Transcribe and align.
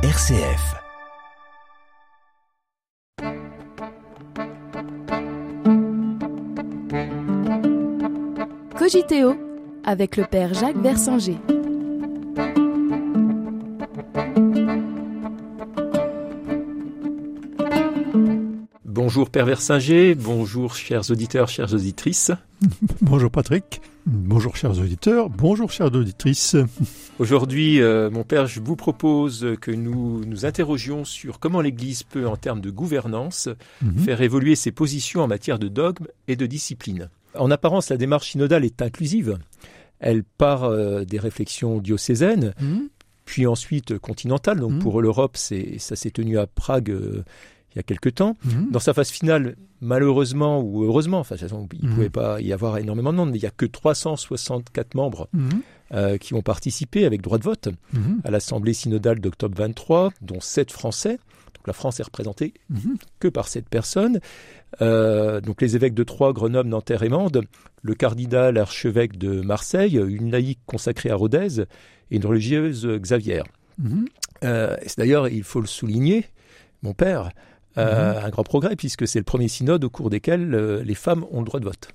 RCF. 0.00 0.76
Cogiteo 8.78 9.34
avec 9.84 10.16
le 10.16 10.24
père 10.24 10.54
Jacques 10.54 10.76
Versinger. 10.76 11.38
Bonjour 19.18 19.30
Père 19.30 19.46
Versinger, 19.46 20.14
bonjour 20.14 20.76
chers 20.76 21.10
auditeurs, 21.10 21.48
chères 21.48 21.74
auditrices. 21.74 22.30
Bonjour 23.00 23.32
Patrick, 23.32 23.80
bonjour 24.06 24.54
chers 24.56 24.78
auditeurs, 24.78 25.28
bonjour 25.28 25.72
chères 25.72 25.92
auditrices. 25.92 26.54
Aujourd'hui, 27.18 27.80
euh, 27.82 28.10
mon 28.10 28.22
Père, 28.22 28.46
je 28.46 28.60
vous 28.60 28.76
propose 28.76 29.44
que 29.60 29.72
nous 29.72 30.24
nous 30.24 30.46
interrogions 30.46 31.04
sur 31.04 31.40
comment 31.40 31.60
l'Église 31.60 32.04
peut, 32.04 32.28
en 32.28 32.36
termes 32.36 32.60
de 32.60 32.70
gouvernance, 32.70 33.48
Mhm. 33.82 33.98
faire 34.04 34.22
évoluer 34.22 34.54
ses 34.54 34.70
positions 34.70 35.22
en 35.22 35.26
matière 35.26 35.58
de 35.58 35.66
dogme 35.66 36.06
et 36.28 36.36
de 36.36 36.46
discipline. 36.46 37.08
En 37.36 37.50
apparence, 37.50 37.88
la 37.90 37.96
démarche 37.96 38.30
synodale 38.30 38.64
est 38.64 38.80
inclusive. 38.82 39.36
Elle 39.98 40.22
part 40.22 40.62
euh, 40.62 41.04
des 41.04 41.18
réflexions 41.18 41.78
diocésaines, 41.80 42.54
Mhm. 42.60 42.88
puis 43.24 43.48
ensuite 43.48 43.98
continentales. 43.98 44.60
Donc 44.60 44.74
Mhm. 44.74 44.78
pour 44.78 45.02
l'Europe, 45.02 45.36
ça 45.36 45.56
s'est 45.96 46.10
tenu 46.12 46.38
à 46.38 46.46
Prague 46.46 46.90
euh, 46.90 47.24
il 47.74 47.76
y 47.76 47.78
a 47.80 47.82
quelque 47.82 48.08
temps. 48.08 48.36
Mhm. 48.44 48.68
Dans 48.70 48.78
sa 48.78 48.94
phase 48.94 49.10
finale, 49.10 49.56
malheureusement 49.80 50.60
ou 50.60 50.84
heureusement, 50.84 51.18
enfin, 51.20 51.34
de 51.34 51.40
toute 51.40 51.48
façon, 51.50 51.68
il 51.72 51.84
ne 51.84 51.88
Mhm. 51.88 51.94
pouvait 51.94 52.10
pas 52.10 52.40
y 52.40 52.52
avoir 52.52 52.78
énormément 52.78 53.12
de 53.12 53.18
monde, 53.18 53.30
mais 53.30 53.38
il 53.38 53.42
n'y 53.42 53.46
a 53.48 53.50
que 53.50 53.66
364 53.66 54.94
membres 54.94 55.28
Mhm. 55.32 55.48
euh, 55.94 56.18
qui 56.18 56.34
ont 56.34 56.42
participé 56.42 57.04
avec 57.06 57.22
droit 57.22 57.38
de 57.38 57.44
vote 57.44 57.68
à 58.24 58.30
l'Assemblée 58.30 58.74
synodale 58.74 59.20
d'octobre 59.20 59.56
23, 59.56 60.12
dont 60.20 60.40
7 60.40 60.70
Français. 60.70 61.18
Donc 61.54 61.66
la 61.66 61.72
France 61.72 61.98
est 62.00 62.02
représentée 62.04 62.52
que 63.20 63.28
par 63.28 63.48
7 63.48 63.68
personnes. 63.68 64.20
Euh, 64.82 65.40
donc 65.40 65.62
les 65.62 65.76
évêques 65.76 65.94
de 65.94 66.04
Troyes, 66.04 66.32
Grenoble, 66.34 66.68
Nanterre 66.68 67.02
et 67.02 67.08
Mende, 67.08 67.42
le 67.82 67.94
cardinal 67.94 68.58
archevêque 68.58 69.16
de 69.16 69.40
Marseille, 69.40 69.96
une 69.96 70.30
laïque 70.30 70.60
consacrée 70.66 71.10
à 71.10 71.16
Rodez 71.16 71.60
et 72.10 72.16
une 72.16 72.26
religieuse 72.26 72.86
Xavier. 72.86 73.42
Mhm. 73.78 74.04
Euh, 74.44 74.76
d'ailleurs, 74.98 75.28
il 75.28 75.42
faut 75.42 75.60
le 75.60 75.66
souligner, 75.66 76.26
mon 76.82 76.92
père, 76.92 77.30
euh, 77.78 78.20
un 78.22 78.28
grand 78.30 78.44
progrès, 78.44 78.76
puisque 78.76 79.06
c'est 79.06 79.18
le 79.18 79.24
premier 79.24 79.48
synode 79.48 79.84
au 79.84 79.90
cours 79.90 80.10
desquels 80.10 80.54
euh, 80.54 80.82
les 80.82 80.94
femmes 80.94 81.24
ont 81.30 81.40
le 81.40 81.46
droit 81.46 81.60
de 81.60 81.64
vote. 81.64 81.88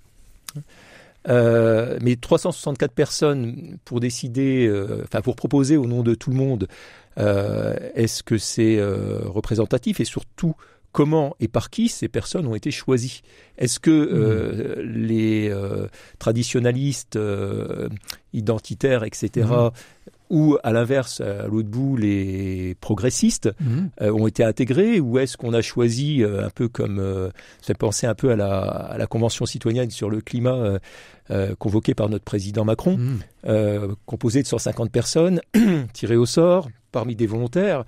Euh, 1.30 1.98
mais 2.02 2.16
364 2.16 2.92
personnes 2.92 3.78
pour 3.86 4.00
décider, 4.00 4.72
enfin 5.04 5.22
pour 5.22 5.36
proposer 5.36 5.78
au 5.78 5.86
nom 5.86 6.04
de 6.04 6.16
tout 6.16 6.32
le 6.32 6.36
monde, 6.36 6.68
est-ce 7.18 8.24
que 8.24 8.38
c'est 8.38 8.82
représentatif 8.82 10.00
et 10.00 10.06
surtout 10.06 10.56
comment 10.94 11.36
et 11.42 11.50
par 11.50 11.70
qui 11.70 11.90
ces 11.90 12.08
personnes 12.08 12.48
ont 12.48 12.56
été 12.56 12.72
choisies? 12.72 13.22
Est-ce 13.58 13.82
que 13.82 13.92
euh, 13.92 14.82
les 14.86 15.50
euh, 15.50 15.88
traditionalistes 16.20 17.18
euh, 17.18 17.90
identitaires, 18.32 19.04
etc.. 19.04 19.48
ou 20.34 20.58
à 20.64 20.72
l'inverse, 20.72 21.22
à 21.22 21.48
l'autre 21.48 21.70
bout, 21.70 21.96
les 21.96 22.76
progressistes 22.82 23.50
Mhm. 23.62 23.90
euh, 24.02 24.12
ont 24.12 24.26
été 24.28 24.44
intégrés 24.44 25.00
ou 25.00 25.20
est-ce 25.20 25.38
qu'on 25.38 25.54
a 25.54 25.62
choisi 25.62 26.24
euh, 26.24 26.46
un 26.46 26.50
peu 26.50 26.68
comme 26.68 26.98
euh, 27.00 27.30
ça 27.62 27.68
fait 27.68 27.78
penser 27.78 28.08
un 28.08 28.16
peu 28.16 28.32
à 28.32 28.36
la, 28.36 28.60
à 28.60 28.98
la 28.98 29.06
convention 29.08 29.46
citoyenne 29.46 29.92
sur 29.92 30.10
le 30.10 30.22
climat 30.22 30.56
euh, 30.56 30.80
euh, 31.32 31.54
convoquée 31.58 31.94
par 31.94 32.10
notre 32.10 32.26
président 32.26 32.66
Macron, 32.66 32.98
Mhm. 32.98 33.20
euh, 33.48 33.96
composée 34.06 34.42
de 34.42 34.48
150 34.48 34.92
personnes 34.92 35.40
tirées 35.94 36.18
au 36.18 36.26
sort 36.26 36.68
parmi 36.92 37.16
des 37.16 37.28
volontaires 37.28 37.84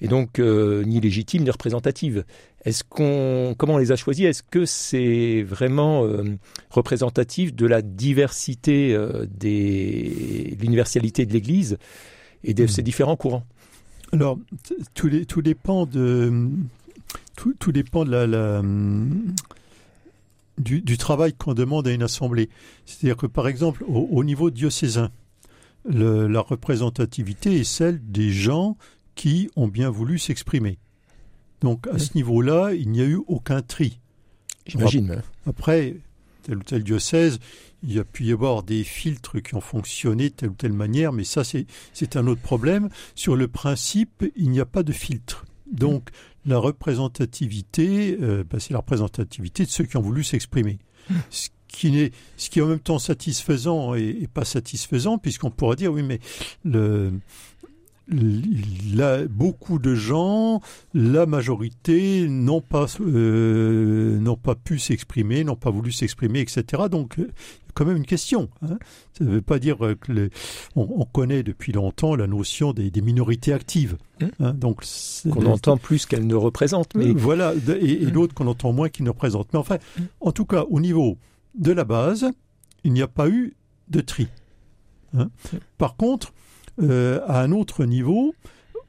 et 0.00 0.08
donc 0.08 0.38
euh, 0.38 0.82
ni 0.84 1.00
légitimes 1.00 1.44
ni 1.44 1.50
représentatives. 1.50 2.24
Est-ce 2.64 2.84
qu'on 2.84 3.54
comment 3.56 3.74
on 3.74 3.78
les 3.78 3.90
a 3.92 3.96
choisis? 3.96 4.26
Est-ce 4.26 4.42
que 4.42 4.66
c'est 4.66 5.42
vraiment 5.42 6.04
euh, 6.04 6.24
représentatif 6.70 7.54
de 7.54 7.66
la 7.66 7.80
diversité 7.82 8.94
euh, 8.94 9.26
des 9.30 10.54
de 10.58 10.62
l'universalité 10.62 11.24
de 11.24 11.32
l'Église 11.32 11.78
et 12.44 12.52
de 12.54 12.62
Mhm. 12.64 12.68
ses 12.68 12.82
différents 12.82 13.16
courants? 13.16 13.44
Alors, 14.12 14.38
tout, 14.94 15.06
les- 15.06 15.24
tout 15.24 15.40
dépend 15.40 15.86
de 15.86 16.50
tout, 17.36 17.54
tout 17.58 17.72
dépend 17.72 18.04
de 18.04 18.10
la, 18.10 18.26
la, 18.26 18.58
hum, 18.58 19.34
du, 20.58 20.82
du 20.82 20.98
travail 20.98 21.32
qu'on 21.32 21.54
demande 21.54 21.88
à 21.88 21.92
une 21.92 22.02
assemblée. 22.02 22.50
C'est-à-dire 22.84 23.16
que 23.16 23.26
par 23.26 23.48
exemple, 23.48 23.84
au, 23.88 24.08
au 24.10 24.22
niveau 24.24 24.50
diocésain, 24.50 25.10
le- 25.88 26.26
la 26.26 26.40
représentativité 26.40 27.60
est 27.60 27.64
celle 27.64 28.00
des 28.10 28.30
gens 28.30 28.76
qui 29.14 29.48
ont 29.56 29.68
bien 29.68 29.88
voulu 29.88 30.18
s'exprimer. 30.18 30.76
Donc 31.60 31.86
à 31.88 31.98
ce 31.98 32.14
niveau-là, 32.14 32.72
il 32.74 32.90
n'y 32.90 33.00
a 33.00 33.04
eu 33.04 33.20
aucun 33.26 33.62
tri. 33.62 34.00
J'imagine. 34.66 35.22
Après, 35.46 35.96
tel 36.42 36.58
ou 36.58 36.62
tel 36.62 36.82
diocèse, 36.82 37.38
il 37.82 37.92
y 37.92 37.98
a 37.98 38.04
pu 38.04 38.24
y 38.24 38.32
avoir 38.32 38.62
des 38.62 38.84
filtres 38.84 39.42
qui 39.42 39.54
ont 39.54 39.60
fonctionné 39.60 40.30
de 40.30 40.34
telle 40.34 40.50
ou 40.50 40.54
telle 40.54 40.72
manière, 40.72 41.12
mais 41.12 41.24
ça, 41.24 41.44
c'est, 41.44 42.16
un 42.16 42.26
autre 42.26 42.42
problème. 42.42 42.90
Sur 43.14 43.36
le 43.36 43.48
principe, 43.48 44.24
il 44.36 44.50
n'y 44.50 44.60
a 44.60 44.66
pas 44.66 44.82
de 44.82 44.92
filtre. 44.92 45.46
Donc, 45.70 46.10
la 46.46 46.58
représentativité, 46.58 48.18
euh, 48.20 48.44
bah, 48.48 48.58
c'est 48.60 48.72
la 48.72 48.80
représentativité 48.80 49.64
de 49.64 49.70
ceux 49.70 49.84
qui 49.84 49.96
ont 49.96 50.02
voulu 50.02 50.24
s'exprimer. 50.24 50.78
Ce 51.30 51.48
qui, 51.68 51.90
n'est, 51.90 52.12
ce 52.36 52.50
qui 52.50 52.58
est 52.58 52.62
en 52.62 52.66
même 52.66 52.80
temps 52.80 52.98
satisfaisant 52.98 53.94
et, 53.94 54.16
et 54.20 54.28
pas 54.28 54.44
satisfaisant, 54.44 55.18
puisqu'on 55.18 55.50
pourra 55.50 55.74
dire, 55.74 55.92
oui, 55.92 56.02
mais 56.02 56.20
le, 56.64 57.12
Là, 58.92 59.24
beaucoup 59.28 59.78
de 59.78 59.94
gens, 59.94 60.60
la 60.94 61.26
majorité, 61.26 62.28
n'ont 62.28 62.60
pas, 62.60 62.86
euh, 63.00 64.18
n'ont 64.18 64.36
pas 64.36 64.54
pu 64.54 64.78
s'exprimer, 64.78 65.44
n'ont 65.44 65.56
pas 65.56 65.70
voulu 65.70 65.92
s'exprimer, 65.92 66.40
etc. 66.40 66.84
Donc, 66.90 67.18
euh, 67.18 67.22
il 67.22 67.66
y 67.66 67.68
a 67.68 67.72
quand 67.74 67.84
même 67.84 67.96
une 67.96 68.06
question. 68.06 68.48
Hein. 68.62 68.78
Ça 69.16 69.24
ne 69.24 69.30
veut 69.30 69.42
pas 69.42 69.58
dire 69.58 69.78
que 70.00 70.12
les, 70.12 70.30
on, 70.74 70.88
on, 70.96 71.04
connaît 71.04 71.42
depuis 71.42 71.72
longtemps 71.72 72.16
la 72.16 72.26
notion 72.26 72.72
des, 72.72 72.90
des 72.90 73.00
minorités 73.00 73.52
actives. 73.52 73.96
Hein. 74.40 74.54
Donc, 74.54 74.84
qu'on 75.30 75.46
entend 75.46 75.76
plus 75.76 76.06
qu'elles 76.06 76.26
ne 76.26 76.34
représentent. 76.34 76.94
Mais... 76.94 77.08
Euh, 77.08 77.14
voilà, 77.16 77.54
et, 77.80 78.02
et 78.02 78.10
d'autres 78.10 78.34
qu'on 78.34 78.48
entend 78.48 78.72
moins 78.72 78.88
qu'ils 78.88 79.04
ne 79.04 79.10
représentent. 79.10 79.52
Mais 79.52 79.58
enfin, 79.58 79.78
en 80.20 80.32
tout 80.32 80.46
cas, 80.46 80.64
au 80.68 80.80
niveau 80.80 81.16
de 81.54 81.72
la 81.72 81.84
base, 81.84 82.30
il 82.84 82.92
n'y 82.92 83.02
a 83.02 83.08
pas 83.08 83.28
eu 83.28 83.54
de 83.88 84.00
tri. 84.00 84.28
Hein. 85.16 85.30
Par 85.78 85.96
contre, 85.96 86.32
euh, 86.82 87.20
à 87.26 87.40
un 87.40 87.52
autre 87.52 87.84
niveau, 87.84 88.34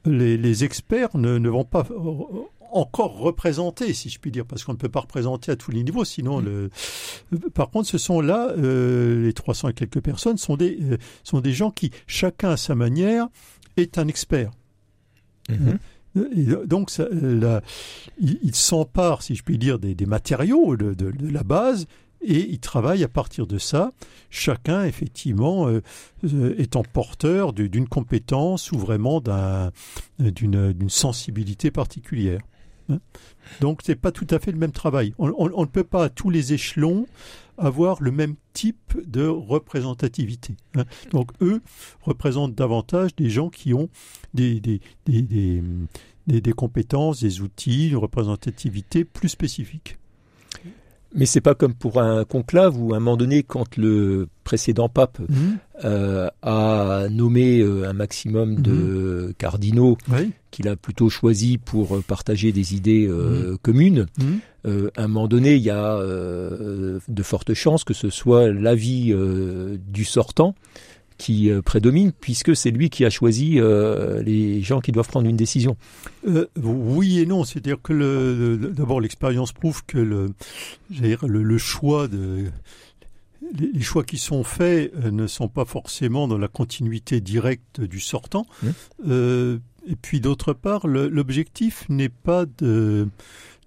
les, 0.04 0.36
les 0.36 0.64
experts 0.64 1.16
ne, 1.16 1.38
ne, 1.38 1.48
vont 1.48 1.64
pas 1.64 1.86
encore 2.72 3.18
représenter, 3.18 3.92
si 3.92 4.08
je 4.08 4.18
puis 4.18 4.30
dire, 4.30 4.46
parce 4.46 4.64
qu'on 4.64 4.72
ne 4.72 4.78
peut 4.78 4.88
pas 4.88 5.00
représenter 5.00 5.52
à 5.52 5.56
tous 5.56 5.70
les 5.70 5.84
niveaux, 5.84 6.04
sinon 6.04 6.40
le... 6.40 6.70
Par 7.54 7.70
contre, 7.70 7.88
ce 7.88 7.98
sont 7.98 8.20
là, 8.20 8.50
euh, 8.56 9.22
les 9.22 9.32
300 9.32 9.68
et 9.68 9.72
quelques 9.74 10.00
personnes, 10.00 10.38
sont 10.38 10.56
des, 10.56 10.78
euh, 10.80 10.96
sont 11.22 11.40
des 11.40 11.52
gens 11.52 11.70
qui, 11.70 11.90
chacun 12.06 12.50
à 12.50 12.56
sa 12.56 12.74
manière, 12.74 13.28
est 13.76 13.98
un 13.98 14.08
expert. 14.08 14.50
Mmh. 15.48 15.72
Et 16.36 16.44
donc, 16.66 16.90
ça, 16.90 17.06
la, 17.10 17.62
il, 18.20 18.38
il 18.42 18.54
s'empare, 18.54 19.22
si 19.22 19.34
je 19.34 19.42
puis 19.42 19.58
dire, 19.58 19.78
des, 19.78 19.94
des 19.94 20.06
matériaux 20.06 20.76
de, 20.76 20.92
de, 20.94 21.10
de, 21.10 21.28
la 21.28 21.42
base 21.42 21.86
et 22.22 22.48
il 22.50 22.60
travaille 22.60 23.04
à 23.04 23.08
partir 23.08 23.46
de 23.46 23.58
ça. 23.58 23.92
Chacun, 24.30 24.84
effectivement, 24.84 25.68
euh, 25.68 25.82
euh, 26.24 26.54
étant 26.58 26.82
porteur 26.82 27.52
d'une 27.52 27.88
compétence 27.88 28.72
ou 28.72 28.78
vraiment 28.78 29.20
d'une 30.18 30.88
sensibilité 30.88 31.70
particulière. 31.70 32.40
Hein 32.88 32.98
Donc, 33.60 33.80
c'est 33.84 33.96
pas 33.96 34.12
tout 34.12 34.26
à 34.30 34.38
fait 34.38 34.52
le 34.52 34.58
même 34.58 34.72
travail. 34.72 35.14
On, 35.18 35.48
ne 35.48 35.66
peut 35.66 35.84
pas 35.84 36.04
à 36.04 36.08
tous 36.08 36.30
les 36.30 36.52
échelons 36.52 37.06
avoir 37.58 38.02
le 38.02 38.10
même 38.10 38.34
type 38.54 38.98
de 39.06 39.26
représentativité. 39.26 40.56
Hein 40.74 40.84
Donc, 41.10 41.30
eux 41.40 41.60
représentent 42.00 42.54
davantage 42.54 43.14
des 43.14 43.30
gens 43.30 43.50
qui 43.50 43.74
ont 43.74 43.88
des 44.34 44.80
compétences, 46.56 47.20
des 47.20 47.40
outils, 47.40 47.90
une 47.90 47.96
représentativité 47.96 49.04
plus 49.04 49.28
spécifique. 49.28 49.98
Mais 51.14 51.26
c'est 51.26 51.40
pas 51.42 51.54
comme 51.54 51.74
pour 51.74 52.00
un 52.00 52.24
conclave 52.24 52.80
où 52.80 52.94
à 52.94 52.96
un 52.96 53.00
moment 53.00 53.16
donné, 53.16 53.42
quand 53.42 53.76
le 53.76 54.28
précédent 54.44 54.88
pape 54.88 55.18
Mmh. 55.20 55.34
euh, 55.84 56.28
a 56.42 57.06
nommé 57.10 57.60
euh, 57.60 57.88
un 57.88 57.92
maximum 57.92 58.56
de 58.62 58.72
Mmh. 58.72 59.34
cardinaux 59.34 59.98
oui. 60.10 60.30
qu'il 60.50 60.68
a 60.68 60.76
plutôt 60.76 61.10
choisi 61.10 61.58
pour 61.58 61.96
euh, 61.96 62.02
partager 62.06 62.50
des 62.52 62.74
idées 62.74 63.06
euh, 63.06 63.52
mmh. 63.52 63.58
communes, 63.58 64.06
à 64.64 65.02
un 65.02 65.08
moment 65.08 65.28
donné, 65.28 65.56
il 65.56 65.62
y 65.62 65.70
a 65.70 65.98
de 66.00 67.22
fortes 67.22 67.52
chances 67.54 67.82
que 67.84 67.94
ce 67.94 68.10
soit 68.10 68.50
l'avis 68.52 69.12
du 69.88 70.04
sortant 70.04 70.54
qui 71.18 71.50
euh, 71.50 71.62
prédomine, 71.62 72.12
puisque 72.12 72.54
c'est 72.56 72.70
lui 72.70 72.90
qui 72.90 73.04
a 73.04 73.10
choisi 73.10 73.58
euh, 73.58 74.22
les 74.22 74.62
gens 74.62 74.80
qui 74.80 74.92
doivent 74.92 75.08
prendre 75.08 75.28
une 75.28 75.36
décision. 75.36 75.76
Euh, 76.26 76.46
oui 76.62 77.20
et 77.20 77.26
non, 77.26 77.44
c'est-à-dire 77.44 77.80
que 77.82 77.92
le, 77.92 78.56
le, 78.56 78.68
d'abord 78.68 79.00
l'expérience 79.00 79.52
prouve 79.52 79.84
que 79.86 79.98
le, 79.98 80.32
le, 80.90 81.58
choix 81.58 82.08
de 82.08 82.46
les, 83.58 83.80
choix 83.80 84.04
qui 84.04 84.18
sont 84.18 84.44
faits 84.44 84.94
ne 85.04 85.26
sont 85.26 85.48
pas 85.48 85.64
forcément 85.64 86.28
dans 86.28 86.38
la 86.38 86.48
continuité 86.48 87.20
directe 87.20 87.80
du 87.80 88.00
sortant. 88.00 88.46
Mmh. 88.62 88.68
Euh, 89.08 89.58
Et 89.88 89.96
puis 89.96 90.20
d'autre 90.20 90.52
part, 90.52 90.86
l'objectif 90.86 91.86
n'est 91.88 92.08
pas 92.08 92.46
de 92.46 93.08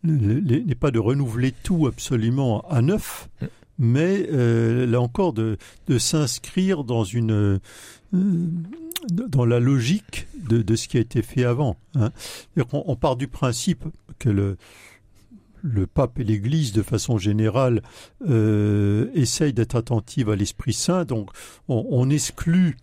n'est 0.04 0.76
pas 0.76 0.92
de 0.92 1.00
renouveler 1.00 1.52
tout 1.64 1.88
absolument 1.88 2.62
à 2.70 2.82
neuf, 2.82 3.28
mm. 3.42 3.46
Mais 3.77 4.27
euh, 4.31 4.86
là 4.86 5.01
encore 5.01 5.33
de, 5.33 5.57
de 5.88 5.98
s'inscrire 5.98 6.83
dans 6.83 7.04
une 7.04 7.31
euh, 7.31 8.48
dans 9.10 9.45
la 9.45 9.60
logique 9.60 10.27
de, 10.48 10.62
de, 10.62 10.75
ce 10.75 10.88
qui 10.88 10.98
a 10.98 11.01
été 11.01 11.22
fait 11.22 11.44
avant. 11.44 11.77
Hein. 11.95 12.12
On, 12.72 12.95
part 12.95 13.18
du 13.18 13.27
principe 13.27 13.83
que 14.19 14.30
le 14.30 14.57
le 15.62 15.88
pape 15.88 16.19
et 16.19 16.24
l'Église, 16.24 16.74
de 16.74 16.83
façon 16.83 17.18
générale, 17.18 17.81
euh, 18.30 19.10
essayent 19.16 19.54
d'être 19.54 19.75
attentifs 19.75 20.27
à 20.27 20.36
l'Esprit 20.36 20.74
Saint. 20.74 21.06
Donc, 21.06 21.31
on, 21.68 21.88
on 21.89 22.10
exclut 22.12 22.77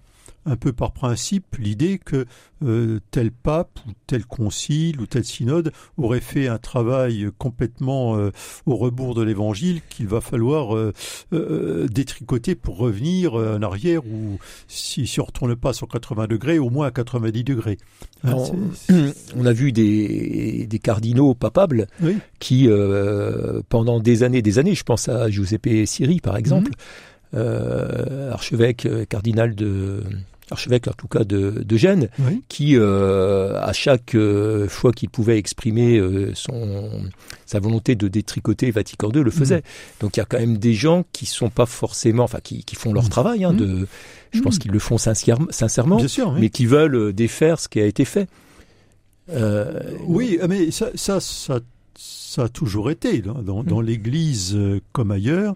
un 0.45 0.57
peu 0.57 0.73
par 0.73 0.93
principe 0.93 1.57
l'idée 1.59 1.99
que 1.99 2.27
euh, 2.65 3.01
tel 3.11 3.31
pape 3.31 3.79
ou 3.89 3.93
tel 4.07 4.25
concile 4.25 5.01
ou 5.01 5.07
tel 5.07 5.25
synode 5.25 5.73
aurait 5.97 6.21
fait 6.21 6.49
un 6.49 6.59
travail 6.59 7.29
complètement 7.39 8.17
euh, 8.17 8.31
au 8.67 8.77
rebours 8.77 9.15
de 9.15 9.23
l'évangile 9.23 9.81
qu'il 9.89 10.07
va 10.07 10.21
falloir 10.21 10.77
euh, 10.77 10.93
détricoter 11.89 12.55
pour 12.55 12.77
revenir 12.79 13.35
en 13.35 13.63
arrière 13.63 14.05
ou 14.07 14.39
si, 14.69 15.07
si 15.07 15.21
on 15.21 15.25
retourne 15.25 15.57
pas 15.57 15.73
sur 15.73 15.89
80 15.89 16.27
degrés 16.27 16.59
au 16.59 16.71
moins 16.71 16.89
à 16.89 16.91
90 16.91 17.45
degrés. 17.45 17.79
Hein, 18.25 18.37
on 19.37 19.47
a 19.47 19.53
vu 19.53 19.73
des, 19.73 20.67
des 20.69 20.79
cardinaux 20.79 21.35
papables 21.35 21.87
qui 22.39 22.69
pendant 23.69 24.01
des 24.01 24.23
années 24.23 24.43
des 24.43 24.59
années 24.59 24.75
je 24.75 24.85
pense 24.85 25.09
à 25.09 25.31
Giuseppe 25.31 25.87
Siri 25.87 26.21
par 26.21 26.37
exemple 26.37 26.73
mhm. 27.33 27.41
archevêque 28.31 28.89
cardinal 29.09 29.55
de 29.55 30.03
archevêque 30.53 30.89
en 30.89 30.93
tout 30.93 31.09
cas 31.09 31.25
de, 31.25 31.63
de 31.65 31.77
Gênes, 31.77 32.09
qui 32.49 32.77
euh, 32.77 33.61
à 33.61 33.73
chaque 33.73 34.15
euh, 34.15 34.69
fois 34.69 34.93
qu'il 34.93 35.09
pouvait 35.11 35.39
exprimer 35.39 35.99
euh, 35.99 36.33
son 36.35 37.03
sa 37.47 37.59
volonté 37.59 37.95
de 37.95 38.09
détricoter 38.09 38.71
Vatican 38.71 39.11
II 39.13 39.23
le 39.23 39.31
faisait. 39.31 39.59
Mm. 39.59 39.63
Donc 40.01 40.17
il 40.17 40.21
y 40.21 40.23
a 40.23 40.27
quand 40.27 40.39
même 40.39 40.59
des 40.59 40.75
gens 40.75 41.05
qui 41.13 41.27
sont 41.27 41.51
pas 41.51 41.67
forcément, 41.67 42.25
enfin 42.25 42.39
qui, 42.43 42.65
qui 42.65 42.77
font 42.77 42.93
leur 42.93 43.05
mm. 43.05 43.09
travail. 43.09 43.45
Hein, 43.45 43.53
mm. 43.53 43.57
de, 43.57 43.87
je 44.33 44.41
pense 44.41 44.59
qu'ils 44.59 44.71
le 44.71 44.79
font 44.79 44.99
sincèrement, 44.99 45.99
mais 46.39 46.51
qui 46.51 46.67
veulent 46.67 47.13
défaire 47.13 47.61
ce 47.61 47.69
qui 47.69 47.81
a 47.81 47.87
été 47.87 48.05
fait. 48.05 48.29
oui, 50.07 50.39
mais 50.49 50.71
ça, 50.71 50.91
ça, 50.95 51.21
ça 51.21 51.61
ça 51.97 52.45
a 52.45 52.49
toujours 52.49 52.91
été 52.91 53.21
dans, 53.21 53.63
dans, 53.63 53.81
l'Église 53.81 54.59
comme 54.93 55.11
ailleurs. 55.11 55.55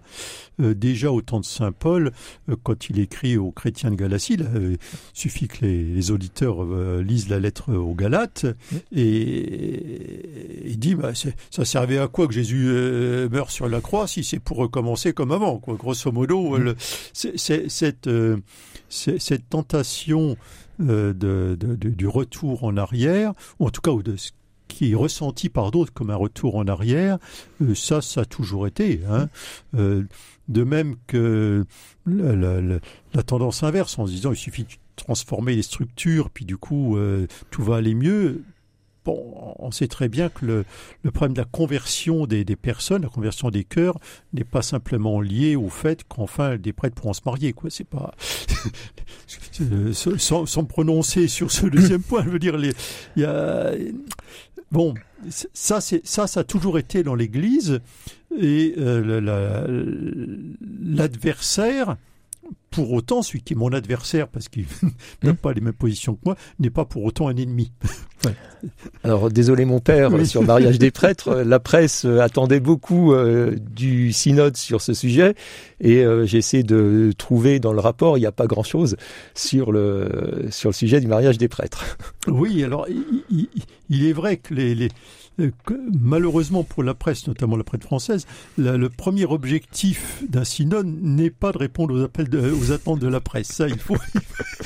Euh, 0.59 0.73
déjà 0.73 1.11
au 1.11 1.21
temps 1.21 1.39
de 1.39 1.45
Saint 1.45 1.71
Paul, 1.71 2.11
euh, 2.49 2.55
quand 2.63 2.89
il 2.89 2.99
écrit 2.99 3.37
aux 3.37 3.51
chrétiens 3.51 3.91
de 3.91 3.95
Galatie, 3.95 4.33
il 4.33 4.41
euh, 4.41 4.75
suffit 5.13 5.47
que 5.47 5.65
les, 5.65 6.11
auditeurs 6.11 6.63
lisent 7.01 7.27
la 7.27 7.39
lettre 7.39 7.73
aux 7.73 7.93
Galates, 7.93 8.45
et 8.95 10.21
il 10.65 10.79
dit, 10.79 10.95
bah, 10.95 11.11
ça 11.13 11.65
servait 11.65 11.97
à 11.97 12.07
quoi 12.07 12.27
que 12.27 12.33
Jésus 12.33 12.67
meure 13.29 13.51
sur 13.51 13.67
la 13.67 13.81
croix 13.81 14.07
si 14.07 14.23
c'est 14.23 14.39
pour 14.39 14.57
recommencer 14.57 15.11
comme 15.11 15.31
avant 15.31 15.57
quoi. 15.57 15.75
Grosso 15.75 16.11
modo, 16.11 16.57
mm. 16.57 16.75
c'est, 17.13 17.69
cette, 17.69 18.09
cette 18.89 19.49
tentation 19.49 20.37
de, 20.79 21.13
de, 21.59 21.75
du 21.75 22.07
retour 22.07 22.63
en 22.63 22.77
arrière, 22.77 23.33
ou 23.59 23.67
en 23.67 23.69
tout 23.69 23.81
cas 23.81 23.91
ou 23.91 24.01
de 24.01 24.15
qui 24.67 24.91
est 24.91 24.95
ressenti 24.95 25.49
par 25.49 25.71
d'autres 25.71 25.93
comme 25.93 26.09
un 26.09 26.15
retour 26.15 26.55
en 26.55 26.67
arrière, 26.67 27.17
ça, 27.75 28.01
ça 28.01 28.21
a 28.21 28.25
toujours 28.25 28.67
été. 28.67 29.01
Hein. 29.09 29.29
De 29.73 30.63
même 30.63 30.95
que 31.07 31.65
la, 32.05 33.23
tendance 33.23 33.63
inverse, 33.63 33.99
en 33.99 34.07
se 34.07 34.11
disant 34.11 34.31
il 34.31 34.37
suffit 34.37 34.63
de 34.63 34.69
transformer 34.95 35.55
les 35.55 35.61
structures, 35.61 36.29
puis 36.29 36.45
du 36.45 36.57
coup 36.57 36.97
euh, 36.97 37.27
tout 37.51 37.63
va 37.63 37.77
aller 37.77 37.93
mieux. 37.93 38.43
Bon, 39.03 39.55
on 39.59 39.71
sait 39.71 39.87
très 39.87 40.09
bien 40.09 40.27
que 40.27 40.45
le, 40.45 41.11
problème 41.11 41.33
de 41.33 41.39
la 41.39 41.45
conversion 41.45 42.27
des, 42.27 42.43
personnes, 42.57 43.03
la 43.03 43.09
conversion 43.09 43.49
des 43.49 43.63
cœurs, 43.63 43.97
n'est 44.33 44.43
pas 44.43 44.61
simplement 44.61 45.21
lié 45.21 45.55
au 45.55 45.69
fait 45.69 46.03
qu'enfin 46.05 46.57
des 46.57 46.73
prêtres 46.73 46.95
pourront 46.95 47.13
se 47.13 47.21
marier. 47.25 47.53
Quoi, 47.53 47.69
c'est 47.69 47.87
pas 47.87 48.13
sans, 49.93 50.45
sans, 50.45 50.65
prononcer 50.65 51.29
sur 51.29 51.51
ce 51.51 51.67
deuxième 51.67 52.01
point. 52.03 52.21
Je 52.25 52.29
veux 52.29 52.39
dire, 52.39 52.57
il 52.57 52.73
y 53.21 53.23
a 53.23 53.71
bon, 54.71 54.93
ça, 55.29 55.81
c'est 55.81 56.05
ça, 56.05 56.27
ça 56.27 56.41
a 56.41 56.43
toujours 56.43 56.77
été 56.77 57.03
dans 57.03 57.15
l'Église 57.15 57.79
et 58.37 58.75
euh, 58.77 59.67
l'adversaire. 60.83 61.97
Pour 62.69 62.91
autant, 62.91 63.21
celui 63.21 63.41
qui 63.41 63.53
est 63.53 63.55
mon 63.55 63.73
adversaire, 63.73 64.27
parce 64.27 64.49
qu'il 64.49 64.65
n'a 65.23 65.33
hmm. 65.33 65.37
pas 65.37 65.53
les 65.53 65.61
mêmes 65.61 65.73
positions 65.73 66.15
que 66.15 66.21
moi, 66.25 66.35
n'est 66.59 66.69
pas 66.69 66.85
pour 66.85 67.03
autant 67.03 67.27
un 67.27 67.35
ennemi. 67.35 67.71
Alors, 69.03 69.29
désolé 69.29 69.65
mon 69.65 69.79
père, 69.79 70.11
sur 70.25 70.41
le 70.41 70.47
mariage 70.47 70.79
des 70.79 70.91
prêtres, 70.91 71.35
la 71.35 71.59
presse 71.59 72.05
euh, 72.05 72.19
attendait 72.19 72.59
beaucoup 72.59 73.13
euh, 73.13 73.55
du 73.71 74.11
synode 74.11 74.57
sur 74.57 74.81
ce 74.81 74.93
sujet, 74.93 75.35
et 75.79 76.03
j'essaie 76.23 76.63
de 76.63 77.11
trouver 77.17 77.59
dans 77.59 77.73
le 77.73 77.79
rapport, 77.79 78.17
il 78.17 78.21
n'y 78.21 78.27
a 78.27 78.31
pas 78.31 78.47
grand-chose 78.47 78.97
sur 79.35 79.71
le, 79.71 80.47
sur 80.49 80.69
le 80.69 80.73
sujet 80.73 80.99
du 80.99 81.07
mariage 81.07 81.37
des 81.37 81.47
prêtres. 81.47 81.97
Oui, 82.27 82.63
alors, 82.63 82.87
il, 82.89 84.05
est 84.05 84.13
vrai 84.13 84.37
que 84.37 84.55
les 84.55 84.89
malheureusement 85.99 86.63
pour 86.63 86.83
la 86.83 86.93
presse, 86.93 87.27
notamment 87.27 87.57
la 87.57 87.63
presse 87.63 87.81
française, 87.81 88.25
le 88.57 88.87
premier 88.89 89.25
objectif 89.25 90.23
d'un 90.27 90.43
synode 90.43 90.87
n'est 90.87 91.29
pas 91.29 91.51
de 91.51 91.57
répondre 91.57 91.95
aux 91.95 92.03
appels, 92.03 92.29
aux 92.35 92.71
attentes 92.71 92.99
de 92.99 93.07
la 93.07 93.19
presse. 93.19 93.47
Ça, 93.47 93.67
il 93.67 93.79
faut, 93.79 93.97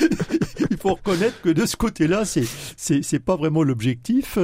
il 0.70 0.76
faut 0.76 0.94
reconnaître 0.94 1.40
que 1.42 1.50
de 1.50 1.66
ce 1.66 1.76
côté-là, 1.76 2.24
c'est 2.24 2.46
c'est 2.76 3.18
pas 3.18 3.36
vraiment 3.36 3.62
l'objectif. 3.62 4.38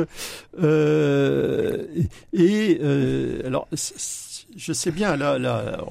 Euh, 0.63 1.85
et 2.33 2.79
euh, 2.83 3.47
alors, 3.47 3.69
je 3.73 4.73
sais 4.73 4.91
bien 4.91 5.17
là 5.17 5.39
là 5.39 5.85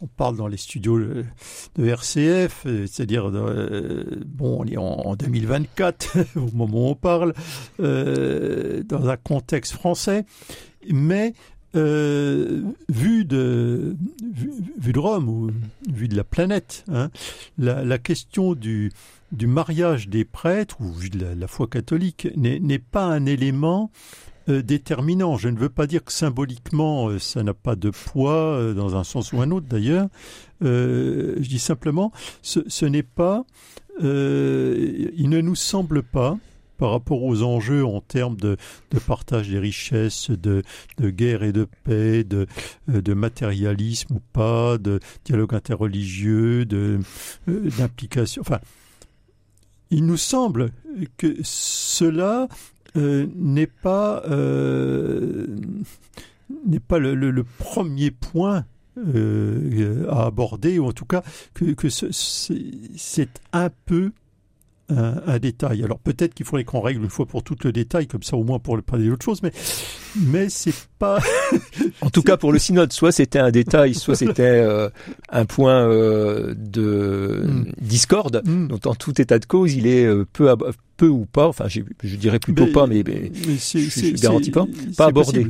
on 0.00 0.06
parle 0.06 0.36
dans 0.36 0.48
les 0.48 0.56
studios 0.56 0.98
de 0.98 1.86
RCF, 1.86 2.64
euh, 2.66 2.86
c'est-à-dire 2.86 3.28
euh, 3.28 4.04
bon, 4.26 4.58
on 4.60 4.64
est 4.66 4.76
en, 4.76 5.16
2024 5.16 6.18
au 6.36 6.50
moment 6.52 6.88
où 6.88 6.90
on 6.90 6.94
parle, 6.94 7.34
euh, 7.80 8.82
dans 8.84 9.08
un 9.08 9.16
contexte 9.16 9.72
français, 9.72 10.24
mais 10.90 11.34
vu 11.74 13.24
de 13.24 13.94
Rome 14.94 15.28
ou 15.28 15.50
vu 15.90 16.08
de 16.08 16.16
la 16.16 16.24
planète, 16.24 16.84
hein, 16.88 17.10
la, 17.58 17.98
question 17.98 18.54
du 18.54 18.92
mariage 19.32 20.08
des 20.08 20.24
prêtres 20.24 20.80
ou 20.80 20.90
vu 20.92 21.10
de 21.10 21.26
la 21.26 21.48
foi 21.48 21.66
catholique 21.66 22.28
n'est 22.36 22.78
pas 22.78 23.04
un 23.04 23.26
élément 23.26 23.90
euh, 23.94 24.35
déterminant. 24.48 25.36
Je 25.36 25.48
ne 25.48 25.58
veux 25.58 25.68
pas 25.68 25.86
dire 25.86 26.04
que 26.04 26.12
symboliquement 26.12 27.08
euh, 27.08 27.18
ça 27.18 27.42
n'a 27.42 27.54
pas 27.54 27.76
de 27.76 27.90
poids 27.90 28.32
euh, 28.32 28.74
dans 28.74 28.96
un 28.96 29.04
sens 29.04 29.32
ou 29.32 29.40
un 29.40 29.50
autre 29.50 29.66
d'ailleurs. 29.68 30.08
je 30.60 31.48
dis 31.48 31.58
simplement, 31.58 32.12
ce, 32.42 32.84
n'est 32.84 33.02
pas, 33.02 33.44
il 34.00 35.28
ne 35.28 35.40
nous 35.40 35.54
semble 35.54 36.02
pas 36.02 36.38
par 36.78 36.90
rapport 36.90 37.22
aux 37.22 37.42
enjeux 37.42 37.84
en 37.84 38.02
termes 38.02 38.36
de, 38.36 38.56
partage 39.06 39.48
des 39.48 39.58
richesses, 39.58 40.30
de, 40.30 40.62
guerre 41.00 41.42
et 41.42 41.52
de 41.52 41.66
paix, 41.84 42.22
de, 42.22 42.46
de 42.88 43.14
matérialisme 43.14 44.16
ou 44.16 44.20
pas, 44.32 44.76
de 44.76 45.00
dialogue 45.24 45.54
interreligieux, 45.54 46.66
d'implication. 47.46 48.42
Enfin, 48.42 48.60
il 49.90 50.04
nous 50.04 50.16
semble 50.16 50.72
que 51.16 51.36
cela 51.42 52.48
euh, 52.96 53.26
n'est 53.34 53.66
pas 53.66 54.22
euh, 54.28 55.46
n'est 56.66 56.80
pas 56.80 56.98
le, 56.98 57.44
premier 57.58 58.10
point 58.10 58.64
euh, 58.98 60.06
à 60.08 60.26
aborder, 60.26 60.78
ou 60.78 60.86
en 60.86 60.92
tout 60.92 61.04
cas 61.04 61.22
que, 61.54 61.72
que 61.72 61.88
c'est 61.88 63.40
un 63.52 63.70
peu 63.84 64.12
un, 64.88 65.38
détail. 65.38 65.82
Alors 65.82 65.98
peut-être 65.98 66.34
qu'il 66.34 66.46
faudrait 66.46 66.64
qu'on 66.64 66.80
règle 66.80 67.02
une 67.02 67.10
fois 67.10 67.26
pour 67.26 67.42
tout 67.42 67.56
le 67.64 67.72
détail, 67.72 68.06
comme 68.06 68.22
ça 68.22 68.36
au 68.36 68.44
moins 68.44 68.58
pour 68.58 68.76
le 68.76 68.82
parler 68.82 69.08
d'autre 69.08 69.24
chose, 69.24 69.42
mais 69.42 69.52
mais 70.16 70.48
c'est 70.48 70.74
pas. 70.98 71.18
en 72.00 72.10
tout 72.10 72.22
cas 72.22 72.36
pour 72.36 72.52
le 72.52 72.58
synode, 72.58 72.92
soit 72.92 73.12
c'était 73.12 73.38
un 73.38 73.50
détail, 73.50 73.94
soit 73.94 74.14
c'était 74.14 74.42
euh, 74.42 74.88
un 75.28 75.44
point 75.44 75.88
euh, 75.88 76.54
de 76.56 77.44
mm. 77.46 77.72
discorde. 77.80 78.42
Mm. 78.44 78.68
Donc 78.68 78.86
en 78.86 78.94
tout 78.94 79.20
état 79.20 79.38
de 79.38 79.46
cause, 79.46 79.74
il 79.74 79.86
est 79.86 80.06
euh, 80.06 80.24
peu 80.32 80.54
peu 80.96 81.08
ou 81.08 81.26
pas, 81.26 81.46
enfin 81.48 81.66
je, 81.68 81.82
dirais 82.16 82.38
plutôt 82.38 82.66
pas, 82.68 82.86
mais, 82.86 83.02
mais, 83.06 83.30
je, 83.34 83.78
je, 83.78 84.22
garantis 84.22 84.50
pas, 84.50 84.66
pas 84.96 85.06
abordé. 85.06 85.46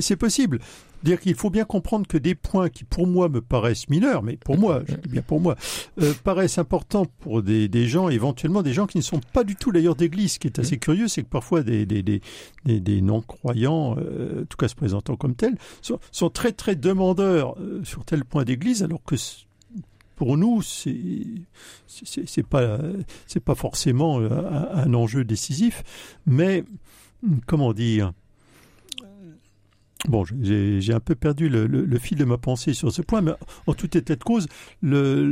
C'est 0.00 0.16
possible 0.16 0.58
dire 1.02 1.20
qu'il 1.20 1.34
faut 1.34 1.50
bien 1.50 1.64
comprendre 1.64 2.06
que 2.06 2.18
des 2.18 2.34
points 2.34 2.68
qui 2.68 2.84
pour 2.84 3.06
moi 3.06 3.28
me 3.28 3.40
paraissent 3.40 3.88
mineurs, 3.88 4.22
mais 4.22 4.36
pour 4.36 4.58
moi, 4.58 4.82
je 4.86 4.94
dis 4.94 5.08
bien 5.08 5.22
pour 5.22 5.40
moi, 5.40 5.56
euh, 6.00 6.12
paraissent 6.24 6.58
importants 6.58 7.06
pour 7.20 7.42
des, 7.42 7.68
des, 7.68 7.86
gens, 7.88 8.08
éventuellement 8.08 8.62
des 8.62 8.72
gens 8.72 8.86
qui 8.86 8.98
ne 8.98 9.02
sont 9.02 9.20
pas 9.32 9.44
du 9.44 9.56
tout 9.56 9.72
d'ailleurs 9.72 9.96
d'église. 9.96 10.32
Ce 10.32 10.38
qui 10.38 10.46
est 10.46 10.58
assez 10.58 10.78
curieux, 10.78 11.08
c'est 11.08 11.22
que 11.22 11.28
parfois 11.28 11.62
des, 11.62 11.86
des, 11.86 12.02
des, 12.02 12.20
des 12.64 13.00
non-croyants, 13.00 13.96
euh, 13.98 14.42
en 14.42 14.44
tout 14.44 14.56
cas 14.56 14.68
se 14.68 14.74
présentant 14.74 15.16
comme 15.16 15.34
tels, 15.34 15.56
sont, 15.80 15.98
sont 16.10 16.30
très 16.30 16.52
très 16.52 16.76
demandeurs 16.76 17.56
euh, 17.60 17.82
sur 17.84 18.04
tel 18.04 18.24
point 18.24 18.44
d'église, 18.44 18.82
alors 18.82 19.02
que 19.04 19.16
pour 20.16 20.36
nous, 20.36 20.62
c'est 20.62 20.96
c'est 21.86 22.46
pas 22.46 22.78
c'est 23.26 23.42
pas 23.42 23.54
forcément 23.54 24.20
un, 24.20 24.94
enjeu 24.94 25.24
décisif, 25.24 25.82
mais 26.26 26.64
comment 27.46 27.72
dire 27.72 28.12
Bon, 30.08 30.24
j'ai 30.40 30.92
un 30.92 31.00
peu 31.00 31.14
perdu 31.14 31.48
le, 31.48 31.98
fil 31.98 32.18
de 32.18 32.24
ma 32.24 32.38
pensée 32.38 32.74
sur 32.74 32.90
ce 32.90 33.02
point, 33.02 33.20
mais 33.20 33.32
en 33.66 33.74
tout 33.74 33.96
état 33.96 34.16
de 34.16 34.24
cause, 34.24 34.48
le, 34.80 35.24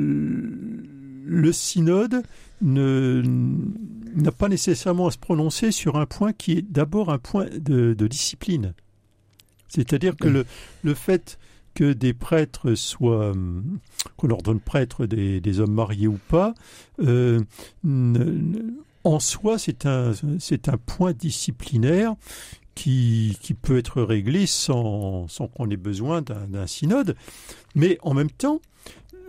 le 1.25 1.53
synode 1.53 2.23
n'a 2.63 4.33
pas 4.33 4.49
nécessairement 4.49 5.09
à 5.09 5.11
se 5.11 5.19
prononcer 5.19 5.73
sur 5.73 5.97
un 5.97 6.07
point 6.07 6.33
qui 6.33 6.53
est 6.53 6.63
d'abord 6.63 7.11
un 7.11 7.19
point 7.19 7.47
de, 7.47 7.95
discipline. 8.07 8.75
C'est-à-dire 9.69 10.17
que 10.17 10.29
le, 10.29 10.47
le 10.83 10.95
fait 10.95 11.39
que 11.75 11.93
des 11.93 12.13
prêtres 12.13 12.75
soient, 12.75 13.33
qu'on 14.17 14.31
ordonne 14.31 14.61
prêtres 14.61 15.07
des, 15.07 15.41
des, 15.41 15.61
hommes 15.61 15.75
mariés 15.75 16.09
ou 16.09 16.19
pas, 16.29 16.55
euh, 17.01 17.41
en 19.05 19.21
soi, 19.21 19.59
c'est 19.59 19.87
un, 19.87 20.13
c'est 20.39 20.69
un 20.69 20.77
point 20.77 21.13
disciplinaire 21.13 22.15
qui, 22.81 23.37
qui, 23.43 23.53
peut 23.53 23.77
être 23.77 24.01
réglé 24.01 24.47
sans, 24.47 25.29
sans 25.29 25.49
qu'on 25.49 25.69
ait 25.69 25.77
besoin 25.77 26.23
d'un 26.23 26.67
synode. 26.67 27.15
Mais 27.75 27.99
en 28.01 28.15
même 28.15 28.31
temps, 28.31 28.63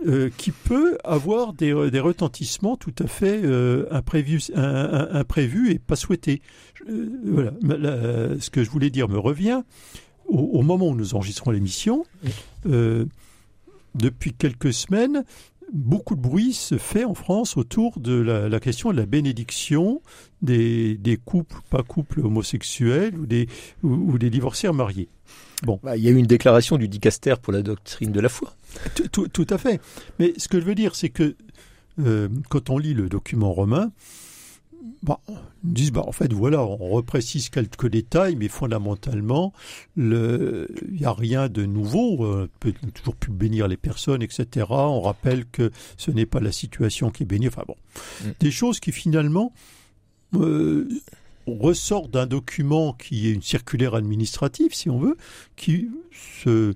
euh, 0.06 0.30
qui 0.38 0.52
peut 0.52 0.96
avoir 1.04 1.52
des, 1.52 1.90
des, 1.90 2.00
retentissements 2.00 2.78
tout 2.78 2.94
à 2.98 3.06
fait 3.06 3.42
euh, 3.44 3.86
imprévus, 3.90 4.50
imprévus, 4.54 5.70
et 5.70 5.78
pas 5.78 5.96
souhaités. 5.96 6.40
Euh, 6.88 7.10
voilà, 7.62 8.40
ce 8.40 8.48
que 8.48 8.64
je 8.64 8.70
voulais 8.70 8.88
dire 8.88 9.10
me 9.10 9.18
revient. 9.18 9.60
Au, 10.28 10.62
moment 10.62 10.88
où 10.88 10.94
nous 10.94 11.14
enregistrons 11.14 11.50
l'émission, 11.50 12.06
depuis 12.64 14.32
quelques 14.32 14.72
semaines, 14.72 15.24
beaucoup 15.72 16.14
de 16.14 16.20
bruit 16.20 16.52
se 16.52 16.78
fait 16.78 17.04
en 17.04 17.14
France 17.14 17.56
autour 17.56 17.98
de 17.98 18.12
la, 18.12 18.60
question 18.60 18.92
de 18.92 18.96
la 18.96 19.06
bénédiction 19.06 20.02
des, 20.42 20.96
des, 20.96 21.16
couples, 21.16 21.56
pas 21.70 21.82
couples 21.82 22.20
homosexuels 22.20 23.18
ou 23.18 23.26
des, 23.26 23.48
ou, 23.82 24.18
des 24.18 24.30
divorcés 24.30 24.70
mariés. 24.70 25.08
Bon. 25.62 25.80
Bah, 25.82 25.96
il 25.96 26.02
y 26.02 26.08
a 26.08 26.10
eu 26.10 26.16
une 26.16 26.26
déclaration 26.26 26.76
du 26.76 26.88
dicaster 26.88 27.34
pour 27.40 27.52
la 27.52 27.62
doctrine 27.62 28.12
de 28.12 28.20
la 28.20 28.28
foi. 28.28 28.54
Tout, 29.12 29.46
à 29.48 29.58
fait. 29.58 29.80
Mais 30.18 30.34
ce 30.36 30.48
que 30.48 30.60
je 30.60 30.64
veux 30.64 30.74
dire, 30.74 30.94
c'est 30.94 31.08
que 31.08 31.36
euh, 32.00 32.28
quand 32.48 32.70
on 32.70 32.78
lit 32.78 32.94
le 32.94 33.08
document 33.08 33.52
romain, 33.52 33.92
bah, 35.02 35.20
ils 35.64 35.72
disent, 35.72 35.92
bah, 35.92 36.04
en 36.06 36.12
fait, 36.12 36.32
voilà, 36.32 36.62
on 36.62 36.90
reprécise 36.90 37.48
quelques 37.48 37.88
détails, 37.88 38.36
mais 38.36 38.48
fondamentalement, 38.48 39.52
il 39.96 40.66
n'y 40.90 41.04
a 41.04 41.12
rien 41.12 41.48
de 41.48 41.64
nouveau. 41.64 42.24
Euh, 42.24 42.48
on 42.54 42.58
peut 42.58 42.72
toujours 42.94 43.16
plus 43.16 43.32
bénir 43.32 43.68
les 43.68 43.76
personnes, 43.76 44.22
etc. 44.22 44.66
On 44.68 45.00
rappelle 45.00 45.44
que 45.46 45.70
ce 45.96 46.10
n'est 46.10 46.26
pas 46.26 46.40
la 46.40 46.52
situation 46.52 47.10
qui 47.10 47.24
est 47.24 47.26
bénie. 47.26 47.48
Enfin 47.48 47.64
bon, 47.66 47.76
mm. 48.24 48.30
des 48.40 48.50
choses 48.50 48.80
qui 48.80 48.92
finalement 48.92 49.52
euh, 50.34 50.88
ressortent 51.46 52.10
d'un 52.10 52.26
document 52.26 52.92
qui 52.92 53.28
est 53.28 53.32
une 53.32 53.42
circulaire 53.42 53.94
administrative, 53.94 54.74
si 54.74 54.88
on 54.88 54.98
veut, 54.98 55.16
qui 55.56 55.88
se 56.44 56.74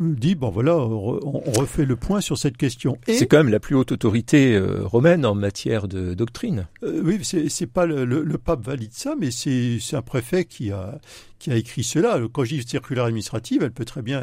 dit 0.00 0.34
bon 0.34 0.50
voilà, 0.50 0.76
on 0.76 1.40
refait 1.58 1.84
le 1.84 1.96
point 1.96 2.20
sur 2.20 2.38
cette 2.38 2.56
question. 2.56 2.98
C'est 3.06 3.26
quand 3.26 3.38
même 3.38 3.48
la 3.48 3.60
plus 3.60 3.74
haute 3.74 3.92
autorité 3.92 4.54
euh, 4.54 4.82
romaine 4.84 5.24
en 5.24 5.34
matière 5.34 5.88
de 5.88 6.14
doctrine. 6.14 6.66
Euh, 6.82 7.00
oui, 7.04 7.20
c'est 7.22 7.66
pas 7.66 7.86
le, 7.86 8.38
pape 8.38 8.64
valide 8.64 8.92
ça, 8.92 9.14
mais 9.18 9.30
c'est 9.30 9.78
un 9.92 10.02
préfet 10.02 10.44
qui 10.44 10.70
a 10.70 10.98
qui 11.38 11.50
a 11.50 11.56
écrit 11.56 11.82
cela. 11.82 12.18
Quand 12.32 12.44
je 12.44 12.56
dis 12.56 12.66
circulaire 12.66 13.04
administrative, 13.04 13.62
elle 13.62 13.72
peut 13.72 13.84
très 13.84 14.02
bien 14.02 14.20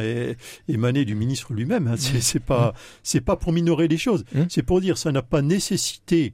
émaner 0.67 1.05
du 1.05 1.15
ministre 1.15 1.53
lui-même. 1.53 1.87
Hein. 1.87 1.95
C'est 1.97 2.43
pas 2.43 2.73
c'est 3.01 3.21
pas 3.21 3.35
pour 3.35 3.53
minorer 3.53 3.87
les 3.87 3.97
choses. 3.97 4.25
Mmh. 4.33 4.43
C'est 4.49 4.63
pour 4.63 4.81
dire 4.81 4.97
ça 4.97 5.11
n'a 5.11 5.21
pas 5.21 5.41
nécessité 5.41 6.33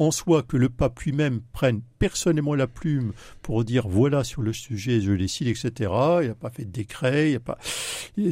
en 0.00 0.10
soi 0.10 0.42
que 0.42 0.56
le 0.56 0.70
pape 0.70 0.98
lui-même 1.00 1.42
prenne 1.52 1.82
personnellement 1.98 2.54
la 2.54 2.66
plume 2.66 3.12
pour 3.42 3.64
dire 3.64 3.86
voilà 3.86 4.24
sur 4.24 4.40
le 4.40 4.52
sujet 4.54 5.00
je 5.00 5.12
décide 5.12 5.48
etc. 5.48 5.92
Il 6.22 6.28
n'a 6.28 6.34
pas 6.34 6.50
fait 6.50 6.64
de 6.64 6.70
décret, 6.70 7.32
il 7.32 7.36
a 7.36 7.40
pas, 7.40 7.58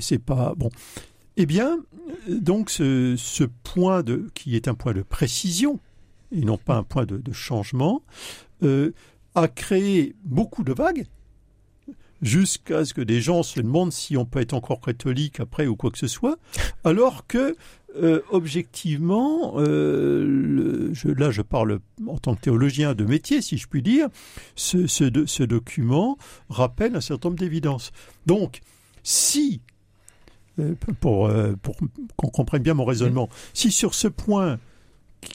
c'est 0.00 0.18
pas 0.18 0.54
bon. 0.56 0.70
Eh 1.36 1.46
bien, 1.46 1.78
donc 2.26 2.70
ce, 2.70 3.44
point 3.62 4.02
de 4.02 4.28
qui 4.34 4.56
est 4.56 4.66
un 4.66 4.74
point 4.74 4.94
de 4.94 5.02
précision 5.02 5.78
et 6.32 6.40
non 6.40 6.56
pas 6.56 6.74
un 6.74 6.82
point 6.82 7.04
de, 7.04 7.22
changement 7.32 8.02
euh, 8.62 8.92
a 9.34 9.46
créé 9.46 10.16
beaucoup 10.24 10.64
de 10.64 10.72
vagues 10.72 11.06
jusqu'à 12.22 12.84
ce 12.84 12.94
que 12.94 13.00
des 13.00 13.20
gens 13.20 13.42
se 13.42 13.60
demandent 13.60 13.92
si 13.92 14.16
on 14.16 14.24
peut 14.24 14.40
être 14.40 14.54
encore 14.54 14.80
catholique 14.80 15.38
après 15.38 15.66
ou 15.66 15.76
quoi 15.76 15.90
que 15.90 15.98
ce 15.98 16.08
soit, 16.08 16.38
alors 16.82 17.26
que 17.26 17.56
euh, 18.00 18.22
objectivement, 18.30 19.54
euh, 19.56 20.92
là 21.04 21.30
je 21.30 21.42
parle 21.42 21.80
en 22.06 22.18
tant 22.18 22.34
que 22.34 22.40
théologien 22.42 22.94
de 22.94 23.04
métier, 23.04 23.42
si 23.42 23.58
je 23.58 23.66
puis 23.66 23.82
dire, 23.82 24.08
ce, 24.54 25.44
document 25.44 26.16
rappelle 26.48 26.94
un 26.94 27.00
certain 27.00 27.28
nombre 27.28 27.40
d'évidences. 27.40 27.90
Donc, 28.26 28.60
si, 29.02 29.62
euh, 30.58 30.74
pour, 31.00 31.30
qu'on 32.16 32.28
comprenne 32.28 32.62
bien 32.62 32.74
mon 32.74 32.84
raisonnement, 32.84 33.28
si 33.52 33.72
sur 33.72 33.94
ce 33.94 34.08
point 34.08 34.58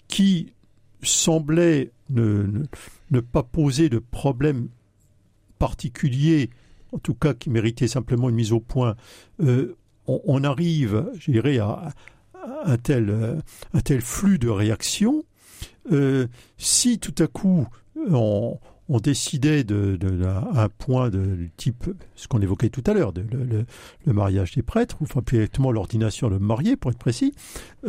qui 0.07 0.53
semblait 1.01 1.91
ne, 2.09 2.63
ne, 3.11 3.19
pas 3.19 3.43
poser 3.43 3.89
de 3.89 3.99
problème 3.99 4.69
particulier, 5.59 6.49
en 6.93 6.97
tout 6.97 7.13
cas 7.13 7.33
qui 7.33 7.49
méritait 7.49 7.87
simplement 7.87 8.29
une 8.29 8.35
mise 8.35 8.53
au 8.53 8.61
point, 8.61 8.95
on, 9.39 9.73
on, 10.25 10.43
arrive, 10.43 11.09
je 11.17 11.31
dirais, 11.31 11.57
à, 11.59 11.93
un 12.65 12.77
tel, 12.77 13.09
euh, 13.09 13.35
un 13.73 13.81
tel 13.81 14.01
flux 14.01 14.39
de 14.39 14.49
réactions, 14.49 15.23
euh, 15.91 16.27
si 16.57 16.99
tout 16.99 17.15
à 17.23 17.27
coup 17.27 17.67
on, 17.95 18.59
on 18.89 18.99
décidait 18.99 19.63
de, 19.63 19.97
un 20.53 20.69
point 20.69 21.09
de 21.09 21.47
type, 21.57 21.89
ce 22.15 22.27
qu'on 22.27 22.41
évoquait 22.41 22.69
tout 22.69 22.83
à 22.85 22.93
l'heure, 22.93 23.13
le, 23.15 24.13
mariage 24.13 24.53
des 24.53 24.61
prêtres, 24.61 24.97
ou 24.99 25.05
enfin 25.05 25.21
plus 25.21 25.37
exactement 25.37 25.71
l'ordination 25.71 26.29
de 26.29 26.37
marier, 26.37 26.75
pour 26.75 26.91
être 26.91 26.97
précis, 26.97 27.33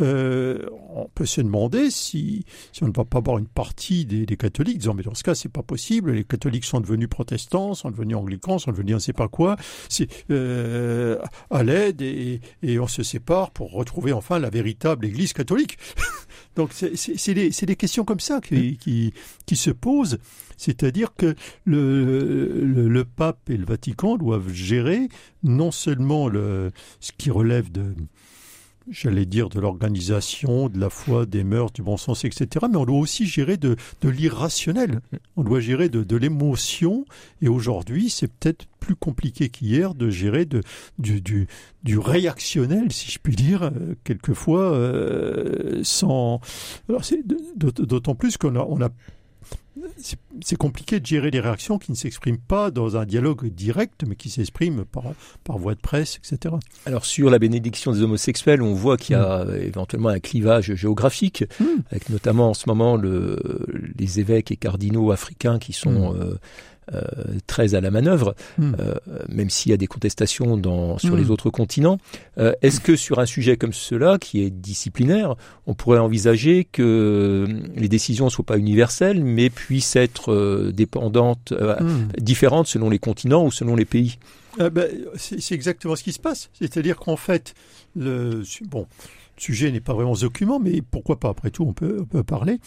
euh, 0.01 0.65
on 0.93 1.09
peut 1.13 1.25
se 1.25 1.41
demander 1.41 1.89
si, 1.89 2.45
on 2.81 2.87
ne 2.87 2.93
va 2.93 3.05
pas 3.05 3.19
avoir 3.19 3.37
une 3.37 3.47
partie 3.47 4.05
des, 4.05 4.25
catholiques 4.35 4.79
disant 4.79 4.93
mais 4.93 5.03
dans 5.03 5.13
ce 5.13 5.23
cas 5.23 5.33
c'est 5.33 5.49
pas 5.49 5.63
possible, 5.63 6.11
les 6.11 6.25
catholiques 6.25 6.65
sont 6.65 6.81
devenus 6.81 7.07
protestants, 7.07 7.73
sont 7.73 7.89
devenus 7.89 8.17
anglicans, 8.17 8.59
sont 8.59 8.71
devenus 8.71 8.95
on 8.95 8.97
ne 8.97 9.01
sait 9.01 9.13
pas 9.13 9.29
quoi, 9.29 9.55
c'est 9.87 10.09
euh, 10.29 11.17
à 11.49 11.63
l'aide 11.63 12.01
et 12.01 12.39
on 12.79 12.87
se 12.87 13.01
sépare 13.01 13.51
pour 13.51 13.71
retrouver 13.71 14.11
enfin 14.11 14.39
la 14.39 14.49
véritable 14.49 15.05
Église 15.05 15.33
catholique. 15.33 15.77
Donc 16.55 16.71
c'est 16.73 17.33
des, 17.33 17.49
des, 17.49 17.75
questions 17.75 18.05
comme 18.05 18.19
ça 18.19 18.39
qui, 18.41 18.77
qui, 18.77 19.13
qui 19.45 19.55
se 19.55 19.71
posent. 19.71 20.19
C'est-à-dire 20.57 21.13
que 21.15 21.35
le, 21.65 22.63
le, 22.63 23.05
pape 23.05 23.49
et 23.49 23.57
le 23.57 23.65
Vatican 23.65 24.15
doivent 24.15 24.53
gérer 24.53 25.09
non 25.43 25.71
seulement 25.71 26.29
le, 26.29 26.71
ce 27.01 27.11
qui 27.17 27.29
relève 27.29 27.71
de, 27.71 27.93
j'allais 28.89 29.25
dire, 29.25 29.49
de 29.49 29.59
l'organisation, 29.59 30.69
de 30.69 30.79
la 30.79 30.89
foi, 30.89 31.25
des 31.25 31.43
mœurs, 31.43 31.71
du 31.73 31.81
bon 31.81 31.97
sens, 31.97 32.25
etc. 32.25 32.65
Mais 32.69 32.77
on 32.77 32.85
doit 32.85 32.99
aussi 32.99 33.25
gérer 33.25 33.57
de, 33.57 33.75
l'irrationnel. 34.03 35.01
On 35.35 35.43
doit 35.43 35.59
gérer 35.59 35.89
de, 35.89 36.15
l'émotion. 36.15 37.05
Et 37.41 37.47
aujourd'hui, 37.47 38.09
c'est 38.09 38.27
peut-être 38.27 38.65
plus 38.79 38.95
compliqué 38.95 39.49
qu'hier 39.49 39.95
de 39.95 40.09
gérer 40.09 40.47
du, 40.97 41.47
réactionnel, 41.97 42.91
si 42.91 43.11
je 43.11 43.19
puis 43.19 43.35
dire, 43.35 43.63
euh, 43.63 43.95
quelquefois, 44.03 44.73
euh, 44.73 45.81
sans... 45.83 46.39
Alors 46.87 47.03
c'est 47.03 47.21
d'autant 47.55 48.15
plus 48.15 48.37
qu'on 48.37 48.55
a, 48.55 48.65
on 48.67 48.81
a 48.81 48.89
c'est 50.41 50.55
compliqué 50.55 50.99
de 50.99 51.05
gérer 51.05 51.31
les 51.31 51.39
réactions 51.39 51.77
qui 51.77 51.91
ne 51.91 51.95
s'expriment 51.95 52.37
pas 52.37 52.71
dans 52.71 52.97
un 52.97 53.05
dialogue 53.05 53.47
direct, 53.47 54.03
mais 54.07 54.15
qui 54.15 54.29
s'expriment 54.29 54.85
par, 54.85 55.03
par 55.43 55.57
voie 55.57 55.75
de 55.75 55.81
presse, 55.81 56.17
etc. 56.17 56.55
Alors 56.85 57.05
sur 57.05 57.29
la 57.29 57.39
bénédiction 57.39 57.91
des 57.91 58.01
homosexuels, 58.01 58.61
on 58.61 58.73
voit 58.73 58.97
qu'il 58.97 59.15
y 59.15 59.19
a 59.19 59.43
mm. 59.43 59.55
éventuellement 59.55 60.09
un 60.09 60.19
clivage 60.19 60.73
géographique, 60.75 61.43
mm. 61.59 61.65
avec 61.91 62.09
notamment 62.09 62.49
en 62.49 62.53
ce 62.53 62.67
moment 62.67 62.95
le, 62.95 63.39
les 63.97 64.19
évêques 64.19 64.51
et 64.51 64.57
cardinaux 64.57 65.11
africains 65.11 65.59
qui 65.59 65.73
sont 65.73 66.13
mm. 66.13 66.17
euh, 66.17 66.25
euh, 66.25 66.37
très 67.47 67.75
à 67.75 67.81
la 67.81 67.91
manœuvre, 67.91 68.35
hmm. 68.57 68.73
euh, 68.79 68.95
même 69.29 69.49
s'il 69.49 69.71
y 69.71 69.73
a 69.73 69.77
des 69.77 69.87
contestations 69.87 70.57
dans, 70.57 70.97
sur 70.97 71.15
les 71.15 71.25
hmm. 71.25 71.31
autres 71.31 71.49
continents. 71.49 71.97
Euh, 72.37 72.53
est-ce 72.61 72.79
que 72.79 72.95
sur 72.95 73.19
un 73.19 73.25
sujet 73.25 73.57
comme 73.57 73.73
cela, 73.73 74.17
qui 74.17 74.43
est 74.43 74.49
disciplinaire, 74.49 75.35
on 75.67 75.73
pourrait 75.73 75.99
envisager 75.99 76.67
que 76.71 77.47
les 77.75 77.89
décisions 77.89 78.25
ne 78.25 78.29
soient 78.29 78.45
pas 78.45 78.57
universelles, 78.57 79.23
mais 79.23 79.49
puissent 79.49 79.95
être 79.95 80.71
dépendantes, 80.71 81.53
hmm. 81.53 82.07
différentes 82.19 82.67
selon 82.67 82.89
les 82.89 82.99
continents 82.99 83.45
ou 83.45 83.51
selon 83.51 83.75
les 83.75 83.85
pays? 83.85 84.17
Ben, 84.57 84.87
C'est 85.15 85.55
exactement 85.55 85.95
ce 85.95 86.03
qui 86.03 86.13
se 86.13 86.19
passe. 86.19 86.49
C'est-à-dire 86.53 86.97
qu'en 86.97 87.17
fait, 87.17 87.53
le, 87.95 88.43
bon, 88.69 88.87
le 89.37 89.41
sujet 89.41 89.71
n'est 89.71 89.81
pas 89.81 89.93
vraiment 89.93 90.13
document, 90.13 90.59
mais 90.59 90.81
pourquoi 90.81 91.19
pas, 91.19 91.29
après 91.29 91.51
tout, 91.51 91.63
on 91.63 91.73
peut, 91.73 91.97
on 92.01 92.05
peut 92.05 92.23
parler. 92.23 92.59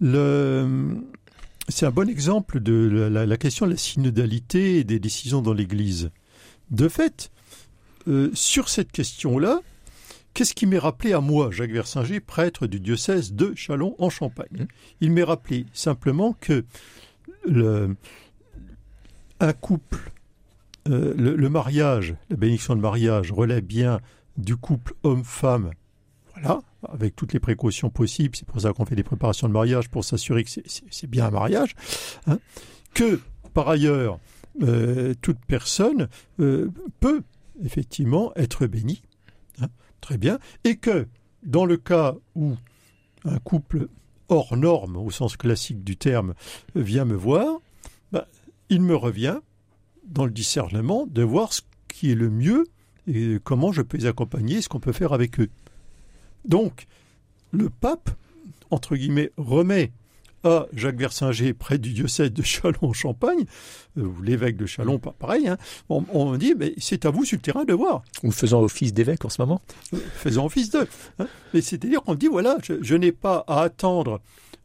Le, 0.00 0.96
c'est 1.70 1.86
un 1.86 1.90
bon 1.90 2.08
exemple 2.08 2.60
de 2.60 3.08
la, 3.10 3.36
question 3.36 3.66
de 3.66 3.72
la 3.72 3.76
synodalité 3.76 4.78
et 4.78 4.84
des 4.84 4.98
décisions 4.98 5.42
dans 5.42 5.52
l'Église. 5.52 6.10
De 6.70 6.88
fait, 6.88 7.30
euh, 8.08 8.30
sur 8.34 8.68
cette 8.68 8.92
question-là, 8.92 9.60
qu'est-ce 10.34 10.54
qui 10.54 10.66
m'est 10.66 10.78
rappelé 10.78 11.12
à 11.12 11.20
moi, 11.20 11.50
Jacques 11.50 11.72
Versinger, 11.72 12.20
prêtre 12.20 12.66
du 12.66 12.80
diocèse 12.80 13.32
de 13.32 13.54
Châlons 13.54 13.94
en 13.98 14.10
Champagne? 14.10 14.48
Mmh. 14.52 14.64
Il 15.00 15.12
m'est 15.12 15.22
rappelé 15.22 15.66
simplement 15.72 16.36
que 16.40 16.64
le, 17.46 17.96
un 19.40 19.52
couple, 19.52 20.12
euh, 20.88 21.14
le, 21.16 21.36
le 21.36 21.48
mariage, 21.48 22.14
la 22.30 22.36
bénédiction 22.36 22.76
de 22.76 22.80
mariage 22.80 23.32
relève 23.32 23.64
bien 23.64 24.00
du 24.36 24.56
couple 24.56 24.94
homme-femme, 25.02 25.70
voilà, 26.42 26.60
avec 26.88 27.14
toutes 27.16 27.32
les 27.32 27.40
précautions 27.40 27.90
possibles. 27.90 28.34
C'est 28.36 28.46
pour 28.46 28.60
ça 28.60 28.72
qu'on 28.72 28.84
fait 28.86 28.96
des 28.96 29.02
préparations 29.02 29.48
de 29.48 29.52
mariage 29.52 29.88
pour 29.88 30.04
s'assurer 30.04 30.44
que 30.44 30.50
c'est- 30.50 31.06
bien 31.06 31.26
un 31.26 31.30
mariage. 31.30 31.74
hein. 32.26 32.38
que 32.94 33.20
par 33.54 33.68
ailleurs, 33.68 34.18
euh, 34.62 35.14
toute 35.22 35.38
personne 35.46 36.08
euh, 36.40 36.70
peut 37.00 37.22
effectivement 37.64 38.32
être 38.36 38.66
bénie, 38.66 39.02
hein, 39.60 39.68
très 40.00 40.18
bien, 40.18 40.38
et 40.64 40.76
que 40.76 41.06
dans 41.44 41.64
le 41.66 41.76
cas 41.76 42.16
où 42.34 42.54
un 43.24 43.38
couple 43.38 43.88
hors 44.28 44.56
norme, 44.56 44.96
au 44.96 45.10
sens 45.10 45.36
classique 45.36 45.84
du 45.84 45.96
terme, 45.96 46.34
vient 46.74 47.04
me 47.04 47.14
voir, 47.14 47.60
bah, 48.12 48.26
il 48.70 48.82
me 48.82 48.96
revient 48.96 49.38
dans 50.06 50.24
le 50.24 50.30
discernement 50.32 51.06
de 51.06 51.22
voir 51.22 51.52
ce 51.52 51.62
qui 51.88 52.10
est 52.10 52.14
le 52.16 52.30
mieux 52.30 52.66
et 53.06 53.38
comment 53.44 53.72
je 53.72 53.82
peux 53.82 53.98
les 53.98 54.06
accompagner, 54.06 54.62
ce 54.62 54.68
qu'on 54.68 54.80
peut 54.80 54.92
faire 54.92 55.12
avec 55.12 55.38
eux. 55.40 55.48
Donc, 56.44 56.86
le 57.52 57.68
pape, 57.70 58.10
entre 58.70 58.96
guillemets, 58.96 59.30
remet 59.36 59.92
à 60.42 60.66
Jacques 60.72 60.96
Versinger, 60.98 61.52
près 61.52 61.76
du 61.76 61.92
diocèse 61.92 62.32
de 62.32 62.42
Châlons-en-Champagne, 62.42 63.44
euh, 63.98 64.02
ou 64.04 64.22
l'évêque 64.22 64.56
de 64.56 64.64
Châlons, 64.64 64.98
pas 64.98 65.12
pareil, 65.18 65.46
hein, 65.48 65.58
on, 65.90 66.02
on 66.14 66.34
dit, 66.38 66.54
mais 66.56 66.72
c'est 66.78 67.04
à 67.04 67.10
vous 67.10 67.26
sur 67.26 67.36
le 67.36 67.42
terrain 67.42 67.64
de 67.66 67.74
voir, 67.74 68.02
Ou 68.22 68.30
faisant 68.30 68.62
office 68.62 68.94
d'évêque 68.94 69.22
en 69.26 69.28
ce 69.28 69.42
moment. 69.42 69.60
faisons 70.14 70.46
office 70.46 70.70
d'eux. 70.70 70.88
hein. 71.18 71.26
Mais 71.52 71.60
c'est-à-dire 71.60 72.02
qu'on 72.02 72.14
dit, 72.14 72.28
voilà, 72.28 72.56
je, 72.62 72.74
je 72.82 72.94
n'ai 72.94 73.12
pas 73.12 73.44
à 73.48 73.60
attendre 73.60 74.22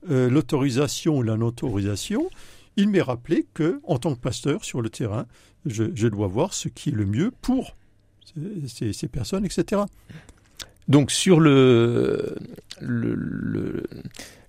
euh, 0.10 0.30
l'autorisation 0.30 1.18
ou 1.18 1.24
la 1.24 1.36
non-autorisation. 1.36 2.30
Il 2.78 2.88
m'est 2.90 3.02
rappelé 3.02 3.46
que, 3.54 3.82
en 3.84 3.98
tant 4.00 4.16
que 4.16 4.20
pasteur 4.22 4.64
sur 4.64 4.82
le 4.82 4.90
terrain, 4.90 5.26
je, 5.66 5.84
je 5.94 6.08
dois 6.08 6.28
voir 6.28 6.54
ce 6.54 6.70
qui 6.70 6.90
est 6.90 6.94
le 6.94 7.06
mieux 7.06 7.32
pour 7.42 7.76
ces, 8.34 8.68
ces- 8.70 8.94
ces 8.94 9.08
personnes, 9.10 9.44
etc. 9.46 9.82
Donc 10.88 11.12
sur 11.12 11.40
le 11.40 12.36
le- 12.82 13.16
le- 13.16 13.84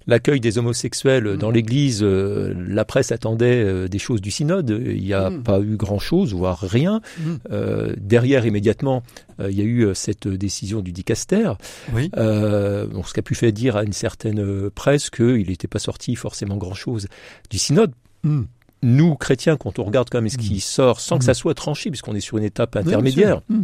l'accueil 0.09 0.39
des 0.41 0.59
homosexuels 0.59 1.35
Mm. 1.35 1.37
dans 1.37 1.51
l'Église, 1.51 2.01
euh, 2.03 2.55
la 2.69 2.85
presse 2.85 3.11
attendait 3.13 3.63
euh, 3.65 3.89
des 3.89 3.99
choses 3.99 4.21
du 4.21 4.31
synode. 4.31 4.81
Il 4.85 5.03
n'y 5.03 5.13
a 5.13 5.31
Mm. 5.31 5.43
pas 5.43 5.61
eu 5.61 5.77
grand-chose, 5.77 6.33
voire 6.35 6.59
rien. 6.61 7.01
Mm. 7.19 7.23
Euh, 7.51 7.93
derrière, 7.97 8.47
immédiatement, 8.47 9.03
il 9.41 9.53
y 9.57 9.61
a 9.61 9.65
eu 9.65 9.89
cette 9.95 10.29
décision 10.29 10.81
du 10.81 10.93
dicaster. 10.93 11.53
Oui. 11.95 12.11
Bon, 12.15 13.03
ce 13.05 13.13
qui 13.15 13.21
a 13.21 13.23
pu 13.23 13.35
faire 13.35 13.53
dire 13.53 13.77
à 13.77 13.85
une 13.85 13.93
certaine 13.93 14.71
presse 14.71 15.11
qu'il 15.11 15.49
n'était 15.49 15.69
pas 15.69 15.79
sorti 15.79 16.15
forcément 16.17 16.57
grand-chose 16.57 17.07
du 17.51 17.59
synode. 17.59 17.93
Mm. 18.25 18.43
Nous, 18.83 19.15
chrétiens, 19.17 19.57
quand 19.57 19.79
on 19.79 19.85
regarde 19.85 20.09
quand 20.11 20.21
même 20.21 20.29
ce 20.31 20.39
qui 20.39 20.57
Mm. 20.57 20.61
sort, 20.61 21.01
sans 21.01 21.19
que 21.19 21.25
Mm. 21.25 21.27
ça 21.27 21.35
soit 21.35 21.55
tranché, 21.55 21.91
puisqu'on 21.91 22.15
est 22.15 22.21
sur 22.21 22.37
une 22.39 22.45
étape 22.45 22.77
intermédiaire. 22.77 23.41
Mm. 23.49 23.63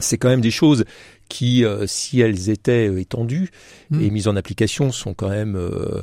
c'est 0.00 0.18
quand 0.18 0.28
même 0.28 0.40
des 0.40 0.50
choses 0.50 0.84
qui, 1.28 1.64
euh, 1.64 1.86
si 1.86 2.20
elles 2.20 2.50
étaient 2.50 2.88
euh, 2.88 3.00
étendues 3.00 3.50
Mm. 3.90 4.00
et 4.00 4.10
mises 4.10 4.28
en 4.28 4.36
application, 4.36 4.92
sont 4.92 5.14
quand 5.14 5.28
même 5.28 5.56
euh, 5.56 6.02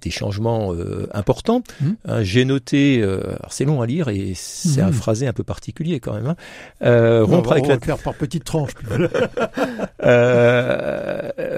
des 0.00 0.10
changements 0.10 0.74
importants. 1.12 1.62
Mm. 1.80 1.90
Hein, 2.06 2.22
J'ai 2.22 2.44
noté, 2.44 3.04
c'est 3.48 3.64
long 3.64 3.80
à 3.80 3.86
lire 3.86 4.08
et 4.08 4.32
c'est 4.34 4.80
un 4.82 4.92
phrasé 4.92 5.26
un 5.26 5.32
peu 5.32 5.44
particulier 5.44 6.00
quand 6.00 6.14
même. 6.14 6.26
Hein, 6.26 6.36
On 6.82 7.24
rompre 7.26 7.50
va, 7.50 7.56
avec 7.56 7.64
on 7.64 7.68
la 7.68 7.76
va 7.76 7.80
faire 7.80 7.98
par 7.98 8.14
petites 8.14 8.44
tranches. 8.44 8.72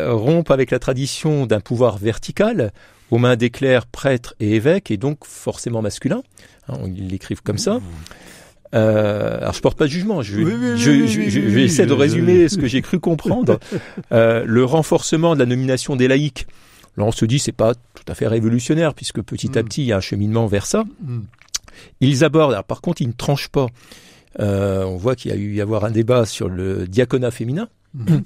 rompre 0.09 0.53
avec 0.53 0.71
la 0.71 0.79
tradition 0.79 1.47
d'un 1.47 1.61
pouvoir 1.61 1.99
vertical 1.99 2.73
aux 3.11 3.19
mains 3.19 3.37
des 3.37 3.51
clercs, 3.51 3.87
prêtres 3.87 4.35
et 4.41 4.55
évêques, 4.55 4.91
et 4.91 4.97
donc 4.97 5.25
forcément 5.25 5.83
masculin. 5.83 6.23
Hein, 6.69 6.79
ils 6.87 7.09
l'écrivent 7.09 7.43
comme 7.43 7.59
ça. 7.59 7.81
Euh, 8.75 9.39
alors 9.41 9.53
je 9.55 9.61
porte 9.61 9.77
pas 9.77 9.87
de 9.87 9.91
jugement, 9.91 10.23
je, 10.23 10.39
Oui, 10.41 10.53
je, 10.77 11.07
je- 11.07 11.29
je- 11.29 11.49
je 11.51 11.59
essayer 11.59 11.87
de 11.87 11.93
résumer 11.93 12.49
ce 12.49 12.57
que 12.57 12.67
j'ai 12.69 12.83
cru 12.83 13.01
comprendre. 13.01 13.59
Euh, 14.13 14.45
le 14.47 14.65
renforcement 14.65 15.35
de 15.35 15.41
la 15.41 15.47
nomination 15.47 15.97
des 15.97 16.07
laïcs. 16.09 16.47
Là, 16.97 17.05
on 17.05 17.13
se 17.13 17.25
dit 17.25 17.39
c'est 17.39 17.53
pas 17.53 17.75
tout 17.75 18.05
à 18.09 18.15
fait 18.15 18.27
révolutionnaire 18.29 18.95
puisque 18.95 19.23
petit 19.23 19.59
à 19.59 19.63
Mm. 19.63 19.65
petit 19.67 19.83
il 19.83 19.87
y 19.87 19.93
a 19.93 19.97
un 19.97 20.01
cheminement 20.01 20.47
vers 20.47 20.67
ça. 20.67 20.85
Mm. 21.03 21.21
Ils 22.01 22.25
abordent. 22.25 22.53
alors, 22.53 22.65
par 22.65 22.81
contre, 22.81 23.03
ils 23.03 23.09
ne 23.09 23.13
tranchent 23.13 23.49
pas. 23.49 23.67
Euh, 24.39 24.85
on 24.85 24.97
voit 24.97 25.17
qu'il 25.17 25.31
y 25.33 25.35
a 25.35 25.37
eu 25.37 25.55
y 25.55 25.61
avoir 25.61 25.85
un 25.85 25.91
débat 25.91 26.25
sur 26.27 26.49
le 26.49 26.87
diaconat 26.87 27.31
féminin. 27.33 27.69
Mm. 27.95 28.19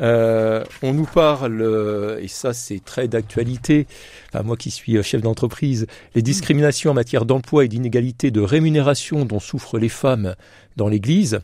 Euh, 0.00 0.64
on 0.82 0.94
nous 0.94 1.04
parle, 1.04 1.60
euh, 1.60 2.18
et 2.20 2.28
ça 2.28 2.54
c'est 2.54 2.82
très 2.82 3.08
d'actualité, 3.08 3.86
enfin, 4.32 4.42
moi 4.42 4.56
qui 4.56 4.70
suis 4.70 4.96
euh, 4.96 5.02
chef 5.02 5.20
d'entreprise, 5.20 5.86
les 6.14 6.22
discriminations 6.22 6.92
en 6.92 6.94
matière 6.94 7.26
d'emploi 7.26 7.66
et 7.66 7.68
d'inégalité 7.68 8.30
de 8.30 8.40
rémunération 8.40 9.26
dont 9.26 9.38
souffrent 9.38 9.78
les 9.78 9.90
femmes 9.90 10.34
dans 10.76 10.88
l'Église, 10.88 11.40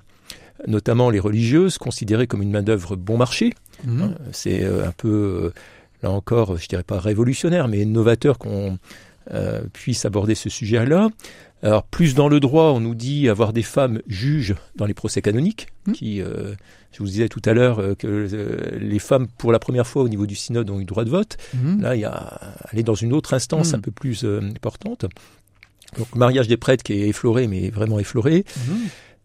notamment 0.67 1.11
les 1.11 1.21
religieuses, 1.21 1.79
considérées 1.79 2.27
comme 2.27 2.43
une 2.43 2.51
main-d'œuvre 2.51 2.97
bon 2.97 3.17
marché. 3.17 3.53
Mm. 3.85 4.03
Hein, 4.03 4.15
C'est 4.33 4.65
euh, 4.65 4.89
un 4.89 4.93
peu, 4.93 5.53
là 6.03 6.11
encore, 6.11 6.57
je 6.57 6.67
dirais 6.69 6.83
pas 6.83 6.99
révolutionnaire, 6.99 7.69
mais 7.69 7.85
novateur 7.85 8.39
qu'on 8.39 8.79
euh, 9.33 9.61
puisse 9.73 10.05
aborder 10.05 10.35
ce 10.35 10.49
sujet-là. 10.49 11.11
Alors, 11.63 11.83
plus 11.83 12.15
dans 12.15 12.29
le 12.29 12.39
droit, 12.41 12.67
on 12.67 12.81
nous 12.81 12.95
dit 12.95 13.29
avoir 13.29 13.53
des 13.53 13.63
femmes 13.63 14.01
juges 14.07 14.55
dans 14.77 14.87
les 14.87 14.95
procès 14.95 15.21
canoniques, 15.23 15.69
Mm. 15.87 15.93
qui, 15.93 16.21
euh, 16.23 16.55
je 16.93 16.99
vous 17.01 17.07
disais 17.07 17.29
tout 17.29 17.43
à 17.45 17.53
l'heure 17.53 17.81
euh, 17.81 17.95
que 17.95 18.07
euh, 18.07 18.79
les 18.79 18.99
femmes, 19.01 19.27
pour 19.39 19.51
la 19.53 19.59
première 19.59 19.87
fois 19.87 20.03
au 20.03 20.09
niveau 20.09 20.27
du 20.27 20.37
synode, 20.37 20.71
ont 20.71 20.79
eu 20.81 20.85
droit 20.85 21.05
de 21.05 21.11
vote. 21.11 21.37
Mm. 21.55 21.81
Là, 21.83 21.97
il 21.97 22.01
y 22.01 22.05
a, 22.05 22.39
elle 22.73 22.79
est 22.79 22.83
dans 22.85 22.95
une 22.95 23.13
autre 23.13 23.35
instance 23.35 23.73
Mm. 23.73 23.77
un 23.77 23.81
peu 23.81 23.91
plus 23.91 24.25
importante. 24.25 25.07
Donc, 25.97 26.15
mariage 26.15 26.47
des 26.49 26.57
prêtres 26.59 26.85
qui 26.85 26.93
est 26.93 27.09
effleuré, 27.09 27.49
mais 27.49 27.71
vraiment 27.71 27.99
effleuré. 27.99 28.45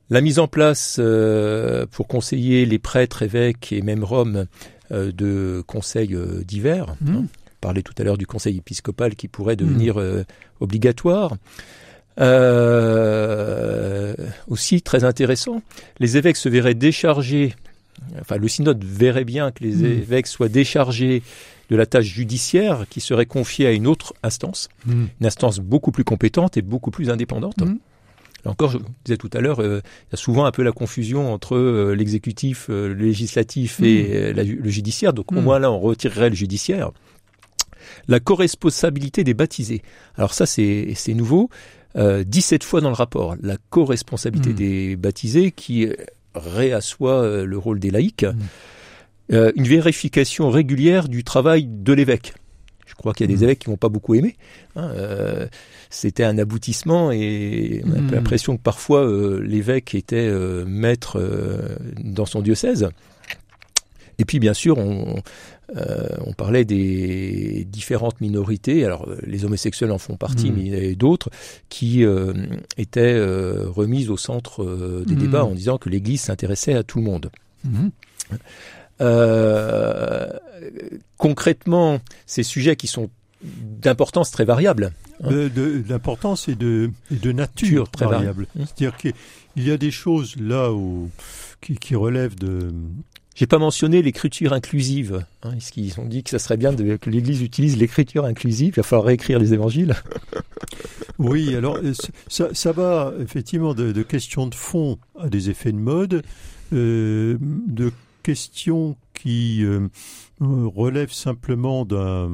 La 0.09 0.21
mise 0.21 0.39
en 0.39 0.47
place 0.47 0.97
euh, 0.99 1.85
pour 1.91 2.07
conseiller 2.07 2.65
les 2.65 2.79
prêtres, 2.79 3.21
évêques 3.21 3.71
et 3.71 3.81
même 3.81 4.03
Roms 4.03 4.45
euh, 4.91 5.11
de 5.11 5.63
conseils 5.67 6.17
divers. 6.45 6.89
Hein. 6.89 6.97
On 7.15 7.27
parlait 7.61 7.81
tout 7.83 7.93
à 7.97 8.03
l'heure 8.03 8.17
du 8.17 8.27
conseil 8.27 8.57
épiscopal 8.57 9.15
qui 9.15 9.27
pourrait 9.27 9.55
devenir 9.55 9.95
obligatoire. 10.59 11.35
Euh, 12.19 14.13
aussi 14.47 14.81
très 14.81 15.03
intéressant, 15.03 15.61
les 15.99 16.17
évêques 16.17 16.37
se 16.37 16.49
verraient 16.49 16.73
déchargés, 16.75 17.53
enfin 18.21 18.37
le 18.37 18.47
synode 18.47 18.83
verrait 18.83 19.23
bien 19.25 19.51
que 19.51 19.63
les 19.63 19.75
Mm. 19.77 19.85
évêques 19.85 20.27
soient 20.27 20.49
déchargés 20.49 21.23
de 21.69 21.75
la 21.75 21.85
tâche 21.85 22.05
judiciaire 22.05 22.85
qui 22.89 22.99
serait 23.01 23.25
confiée 23.25 23.65
à 23.67 23.71
une 23.71 23.87
autre 23.87 24.13
instance, 24.23 24.69
Mm. 24.85 25.05
une 25.21 25.25
instance 25.25 25.59
beaucoup 25.59 25.91
plus 25.91 26.03
compétente 26.03 26.57
et 26.57 26.61
beaucoup 26.61 26.91
plus 26.91 27.09
indépendante. 27.09 27.59
Mm. 27.61 27.77
Là 28.45 28.51
encore, 28.51 28.69
je 28.71 28.77
vous 28.77 28.85
disais 29.05 29.15
tout 29.17 29.29
à 29.33 29.39
l'heure, 29.39 29.61
euh, 29.61 29.79
il 29.83 30.11
y 30.11 30.15
a 30.15 30.17
souvent 30.17 30.43
un 30.45 30.51
peu 30.51 30.63
la 30.63 30.73
confusion 30.73 31.33
entre 31.33 31.55
euh, 31.55 31.95
l'exécutif, 31.95 32.67
euh, 32.69 32.89
le 32.89 33.05
législatif 33.05 33.79
et 33.79 34.33
la- 34.33 34.43
le 34.43 34.69
judiciaire. 34.69 35.13
Donc 35.13 35.31
au 35.31 35.39
moins 35.41 35.59
là, 35.59 35.71
on 35.71 35.79
retirerait 35.79 36.29
le 36.29 36.35
judiciaire. 36.35 36.91
La 38.07 38.19
co-responsabilité 38.19 39.23
des 39.23 39.33
baptisés. 39.33 39.81
Alors 40.17 40.33
ça, 40.33 40.45
c'est 40.45 41.13
nouveau. 41.13 41.49
Euh, 41.95 42.23
17 42.23 42.63
fois 42.63 42.81
dans 42.81 42.89
le 42.89 42.95
rapport, 42.95 43.35
la 43.41 43.57
co-responsabilité 43.69 44.49
Mm. 44.49 44.55
des 44.55 44.95
baptisés 44.95 45.51
qui 45.51 45.85
euh, 45.85 45.93
réassoit 46.33 47.21
euh, 47.21 47.45
le 47.45 47.57
rôle 47.57 47.79
des 47.79 47.91
laïcs. 47.91 48.23
Mm. 48.23 48.37
Euh, 49.33 49.51
une 49.55 49.67
vérification 49.67 50.49
régulière 50.49 51.07
du 51.07 51.23
travail 51.23 51.65
de 51.67 51.93
l'évêque. 51.93 52.33
Je 52.85 52.95
crois 52.95 53.13
qu'il 53.13 53.29
y 53.29 53.31
a 53.31 53.35
des 53.35 53.41
Mm. 53.41 53.43
évêques 53.45 53.59
qui 53.59 53.67
vont 53.67 53.77
pas 53.77 53.89
beaucoup 53.89 54.15
aimer. 54.15 54.35
hein, 54.75 54.89
euh, 54.95 55.47
C'était 55.89 56.23
un 56.23 56.37
aboutissement 56.39 57.11
et 57.11 57.83
on 57.85 58.09
a 58.09 58.11
l'impression 58.15 58.57
que 58.57 58.61
parfois 58.63 59.05
euh, 59.07 59.39
l'évêque 59.43 59.93
était 59.93 60.27
euh, 60.27 60.65
maître 60.65 61.19
euh, 61.19 61.77
dans 62.03 62.25
son 62.25 62.41
diocèse. 62.41 62.89
Et 64.19 64.25
puis 64.25 64.39
bien 64.39 64.53
sûr, 64.53 64.77
on, 64.77 65.21
euh, 65.77 66.07
on 66.25 66.33
parlait 66.33 66.65
des 66.65 67.65
différentes 67.69 68.19
minorités. 68.21 68.85
Alors 68.85 69.07
euh, 69.09 69.17
les 69.25 69.45
homosexuels 69.45 69.91
en 69.91 69.97
font 69.97 70.17
partie, 70.17 70.51
Mm. 70.51 70.55
mais 70.55 70.61
il 70.61 70.67
y 70.73 70.75
avait 70.75 70.95
d'autres 70.95 71.29
qui 71.69 72.03
euh, 72.05 72.33
étaient 72.77 73.13
euh, 73.15 73.65
remises 73.69 74.09
au 74.09 74.17
centre 74.17 74.63
des 75.05 75.15
Mm. 75.15 75.19
débats 75.19 75.45
en 75.45 75.51
disant 75.55 75.77
que 75.77 75.89
l'Église 75.89 76.21
s'intéressait 76.21 76.73
à 76.75 76.83
tout 76.83 76.99
le 76.99 77.05
monde. 77.05 77.29
Mm. 77.63 77.87
Euh, 79.01 80.27
concrètement, 81.17 81.99
ces 82.25 82.43
sujets 82.43 82.75
qui 82.75 82.87
sont 82.87 83.09
d'importance 83.43 84.31
très 84.31 84.45
variable. 84.45 84.93
Hein. 85.23 85.49
D'importance 85.87 86.47
et 86.47 86.55
de, 86.55 86.91
nature 87.11 87.33
Nature, 87.33 87.89
très 87.89 88.05
variable. 88.05 88.47
variable. 88.53 88.69
C'est-à-dire 88.77 88.97
qu'il 88.97 89.63
y 89.63 89.71
a 89.71 89.77
des 89.77 89.91
choses 89.91 90.35
là 90.39 90.71
où, 90.71 91.09
qui, 91.61 91.75
qui 91.75 91.95
relèvent 91.95 92.35
de... 92.35 92.71
J'ai 93.35 93.47
pas 93.47 93.57
mentionné 93.57 94.01
l'écriture 94.01 94.53
inclusive. 94.53 95.25
Hein, 95.43 95.59
ce 95.59 95.71
qu'ils 95.71 95.99
ont 95.99 96.05
dit 96.05 96.23
que 96.23 96.29
ça 96.29 96.39
serait 96.39 96.57
bien 96.57 96.75
que 96.75 97.09
l'Église 97.09 97.41
utilise 97.41 97.77
l'écriture 97.77 98.25
inclusive. 98.25 98.73
Il 98.75 98.77
va 98.77 98.83
falloir 98.83 99.07
réécrire 99.07 99.39
les 99.39 99.53
évangiles. 99.53 99.95
Oui, 101.19 101.55
alors 101.55 101.77
euh, 101.77 101.93
ça, 102.27 102.71
va 102.71 103.13
effectivement 103.19 103.73
de, 103.73 104.01
questions 104.01 104.47
de 104.47 104.55
fond 104.55 104.97
à 105.19 105.29
des 105.29 105.49
effets 105.49 105.71
de 105.71 105.77
mode, 105.77 106.23
euh, 106.73 107.37
de 107.39 107.91
questions 108.23 108.97
qui 109.13 109.63
euh, 109.63 109.87
relèvent 110.39 111.13
simplement 111.13 111.85
d'un 111.85 112.31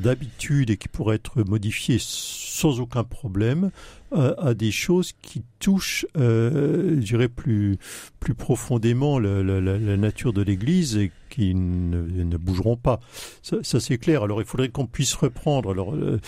d'habitude 0.00 0.70
et 0.70 0.76
qui 0.76 0.88
pourraient 0.88 1.16
être 1.16 1.42
modifiées 1.42 1.98
sans 2.00 2.80
aucun 2.80 3.04
problème, 3.04 3.70
à, 4.12 4.54
des 4.54 4.70
choses 4.70 5.12
qui 5.22 5.42
touchent, 5.58 6.06
euh, 6.16 6.96
je 7.00 7.06
dirais, 7.06 7.28
plus, 7.28 7.78
plus 8.20 8.34
profondément 8.34 9.18
la, 9.18 9.42
la, 9.42 9.60
la 9.60 9.96
nature 9.96 10.32
de 10.32 10.42
l'Église 10.42 10.96
et 10.96 11.10
qui 11.28 11.54
ne, 11.54 12.02
ne 12.24 12.36
bougeront 12.36 12.76
pas. 12.76 13.00
Ça, 13.42 13.58
ça 13.62 13.80
c'est 13.80 13.98
clair. 13.98 14.22
Alors 14.22 14.40
il 14.40 14.46
faudrait 14.46 14.68
qu'on 14.68 14.86
puisse 14.86 15.14
reprendre 15.14 15.70
alors 15.70 15.94
euh, 15.94 16.20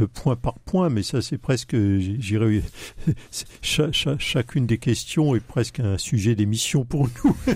euh 0.00 0.06
point 0.06 0.36
par 0.36 0.58
point, 0.60 0.88
mais 0.88 1.02
ça 1.02 1.22
c'est 1.22 1.38
presque, 1.38 1.76
j'irais, 1.76 2.62
chacune 3.62 4.66
des 4.66 4.78
questions 4.78 5.34
est 5.34 5.40
presque 5.40 5.80
un 5.80 5.98
sujet 5.98 6.34
d'émission 6.34 6.84
pour 6.84 7.08
nous. 7.24 7.36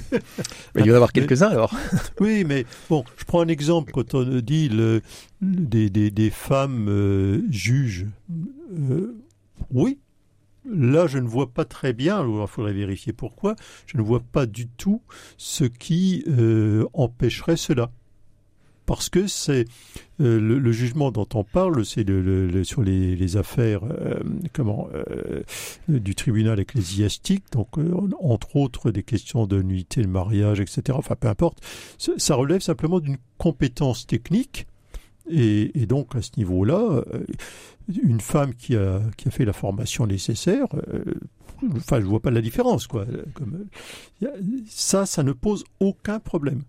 il 0.77 0.87
y 0.87 0.91
en 0.91 0.95
avoir 0.95 1.13
quelques-uns 1.13 1.49
alors. 1.49 1.75
oui, 2.21 2.45
mais 2.45 2.65
bon, 2.89 3.05
je 3.17 3.25
prends 3.25 3.41
un 3.41 3.49
exemple 3.49 3.93
quand 3.93 4.15
on 4.15 4.41
dit 4.41 4.69
le, 4.69 5.03
des, 5.41 5.91
des, 5.91 6.11
des 6.11 6.31
femmes 6.31 6.87
euh, 6.89 7.43
juges. 7.51 8.07
Euh, 8.91 9.17
oui, 9.71 9.99
là, 10.65 11.07
je 11.07 11.19
ne 11.19 11.29
vois 11.29 11.53
pas 11.53 11.65
très 11.65 11.93
bien, 11.93 12.27
il 12.27 12.47
faudrait 12.47 12.73
vérifier 12.73 13.13
pourquoi, 13.13 13.57
je 13.87 13.97
ne 13.97 14.03
vois 14.03 14.21
pas 14.21 14.47
du 14.47 14.69
tout 14.69 15.03
ce 15.37 15.65
qui 15.65 16.25
euh, 16.29 16.87
empêcherait 16.93 17.57
cela. 17.57 17.91
Parce 18.87 19.09
que 19.09 19.29
c'est 19.29 19.67
euh, 20.21 20.41
le, 20.41 20.73
jugement 20.73 21.13
dont 21.13 21.29
on 21.35 21.45
parle, 21.45 21.85
c'est 21.85 22.05
sur 22.65 22.83
les, 22.83 23.37
affaires 23.37 23.83
euh, 23.85 25.45
du 25.87 26.15
tribunal 26.17 26.59
ecclésiastique, 26.59 27.45
donc 27.53 27.69
entre 28.21 28.57
autres 28.57 28.91
des 28.91 29.05
questions 29.05 29.47
de 29.47 29.63
nullité 29.63 30.03
de 30.03 30.09
mariage, 30.09 30.59
etc. 30.59 30.99
Enfin, 30.99 31.15
peu 31.15 31.29
importe, 31.29 31.61
ça 31.99 32.35
relève 32.35 32.63
simplement 32.63 32.99
d'une 32.99 33.19
compétence 33.39 34.09
technique 34.09 34.67
et, 35.31 35.87
donc 35.87 36.15
à 36.15 36.23
ce 36.23 36.31
niveau-là, 36.37 37.03
euh, 37.13 37.25
une 38.03 38.21
femme 38.21 38.55
qui 38.55 38.77
a, 38.77 39.01
qui 39.17 39.29
a 39.29 39.31
fait 39.31 39.45
la 39.45 39.53
formation 39.53 40.07
nécessaire, 40.07 40.67
euh, 40.75 41.05
enfin 41.77 42.01
je 42.01 42.07
vois 42.07 42.21
pas 42.21 42.31
la 42.31 42.41
différence 42.41 42.87
quoi. 42.87 43.07
Ça, 44.67 45.07
ça 45.07 45.23
ne 45.23 45.33
pose 45.33 45.65
aucun 45.81 46.21
problème. 46.21 46.63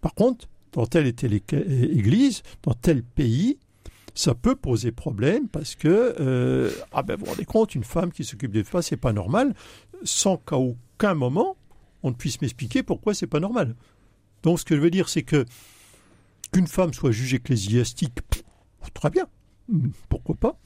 Par 0.00 0.14
contre, 0.14 0.48
dans 0.72 0.86
telle 0.86 1.06
et 1.06 1.12
telle 1.12 1.34
église, 1.34 2.42
dans 2.62 2.74
tel 2.74 3.02
pays, 3.02 3.58
ça 4.14 4.34
peut 4.34 4.56
poser 4.56 4.92
problème 4.92 5.48
parce 5.48 5.74
que 5.74 6.14
euh, 6.20 6.70
ah 6.92 7.02
ben 7.02 7.16
vous 7.16 7.24
vous 7.24 7.30
rendez 7.30 7.44
compte, 7.44 7.74
une 7.74 7.84
femme 7.84 8.12
qui 8.12 8.24
s'occupe 8.24 8.52
des 8.52 8.64
femmes, 8.64 8.82
c'est 8.82 8.96
pas 8.96 9.12
normal, 9.12 9.54
sans 10.02 10.36
qu'à 10.36 10.56
aucun 10.56 11.14
moment 11.14 11.56
on 12.02 12.10
ne 12.10 12.14
puisse 12.14 12.40
m'expliquer 12.40 12.82
pourquoi 12.82 13.14
c'est 13.14 13.26
pas 13.26 13.40
normal. 13.40 13.74
Donc 14.42 14.58
ce 14.60 14.64
que 14.64 14.74
je 14.74 14.80
veux 14.80 14.90
dire, 14.90 15.08
c'est 15.08 15.22
que 15.22 15.44
Qu'une 16.52 16.66
femme 16.66 16.92
soit 16.92 17.12
juge 17.12 17.34
ecclésiastique, 17.34 18.18
très 18.94 19.10
bien, 19.10 19.26
pourquoi 20.08 20.34
pas. 20.34 20.58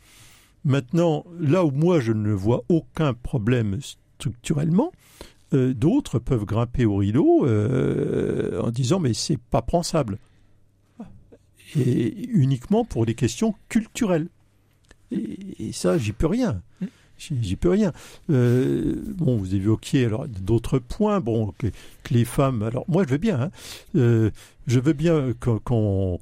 Maintenant, 0.64 1.24
là 1.38 1.64
où 1.64 1.70
moi 1.70 2.00
je 2.00 2.12
ne 2.12 2.32
vois 2.32 2.64
aucun 2.68 3.12
problème 3.12 3.78
structurellement, 4.18 4.92
euh, 5.52 5.74
d'autres 5.74 6.18
peuvent 6.18 6.46
grimper 6.46 6.86
au 6.86 6.96
rideau 6.96 7.46
euh, 7.46 8.60
en 8.62 8.70
disant 8.70 8.98
mais 8.98 9.12
c'est 9.14 9.38
pas 9.38 9.62
pensable. 9.62 10.18
Et 11.76 12.28
uniquement 12.28 12.84
pour 12.84 13.04
des 13.04 13.14
questions 13.14 13.54
culturelles. 13.68 14.28
Et, 15.10 15.68
et 15.68 15.72
ça, 15.72 15.98
j'y 15.98 16.12
peux 16.12 16.28
rien. 16.28 16.62
Mmh. 16.80 16.86
J'y 17.18 17.56
peux 17.56 17.70
rien. 17.70 17.92
Euh, 18.30 18.94
bon, 19.16 19.36
vous 19.36 19.54
évoquiez 19.54 20.04
alors 20.04 20.26
d'autres 20.28 20.78
points. 20.78 21.20
Bon, 21.20 21.52
que, 21.58 21.68
les 22.10 22.24
femmes. 22.24 22.62
Alors 22.62 22.84
moi, 22.88 23.04
je 23.04 23.10
veux 23.10 23.18
bien. 23.18 23.50
Hein, 23.94 24.30
je 24.66 24.80
veux 24.80 24.92
bien 24.92 25.32
qu'on 25.40 26.18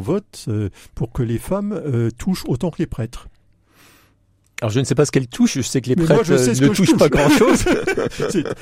vote 0.00 0.44
euh, 0.48 0.70
pour 0.94 1.12
que 1.12 1.22
les 1.22 1.38
femmes 1.38 1.80
touchent 2.18 2.44
autant 2.46 2.70
que 2.70 2.78
les 2.78 2.86
prêtres. 2.86 3.28
Alors 4.60 4.70
je 4.70 4.78
ne 4.78 4.84
sais 4.84 4.94
pas 4.94 5.06
ce 5.06 5.10
qu'elle 5.10 5.26
touche, 5.26 5.54
je 5.54 5.62
sais 5.62 5.80
que 5.80 5.88
les 5.88 5.96
prêtres 5.96 6.30
ne 6.30 6.68
touchent 6.68 6.96
pas 6.96 7.08
grand-chose. 7.08 7.64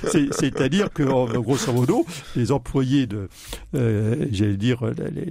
C'est-à-dire 0.32 0.92
que, 0.92 1.02
grosso 1.38 1.72
modo, 1.72 2.06
les 2.36 2.52
employés 2.52 3.06
de, 3.06 3.28
euh, 3.74 4.26
j'allais 4.30 4.56
dire, 4.56 4.82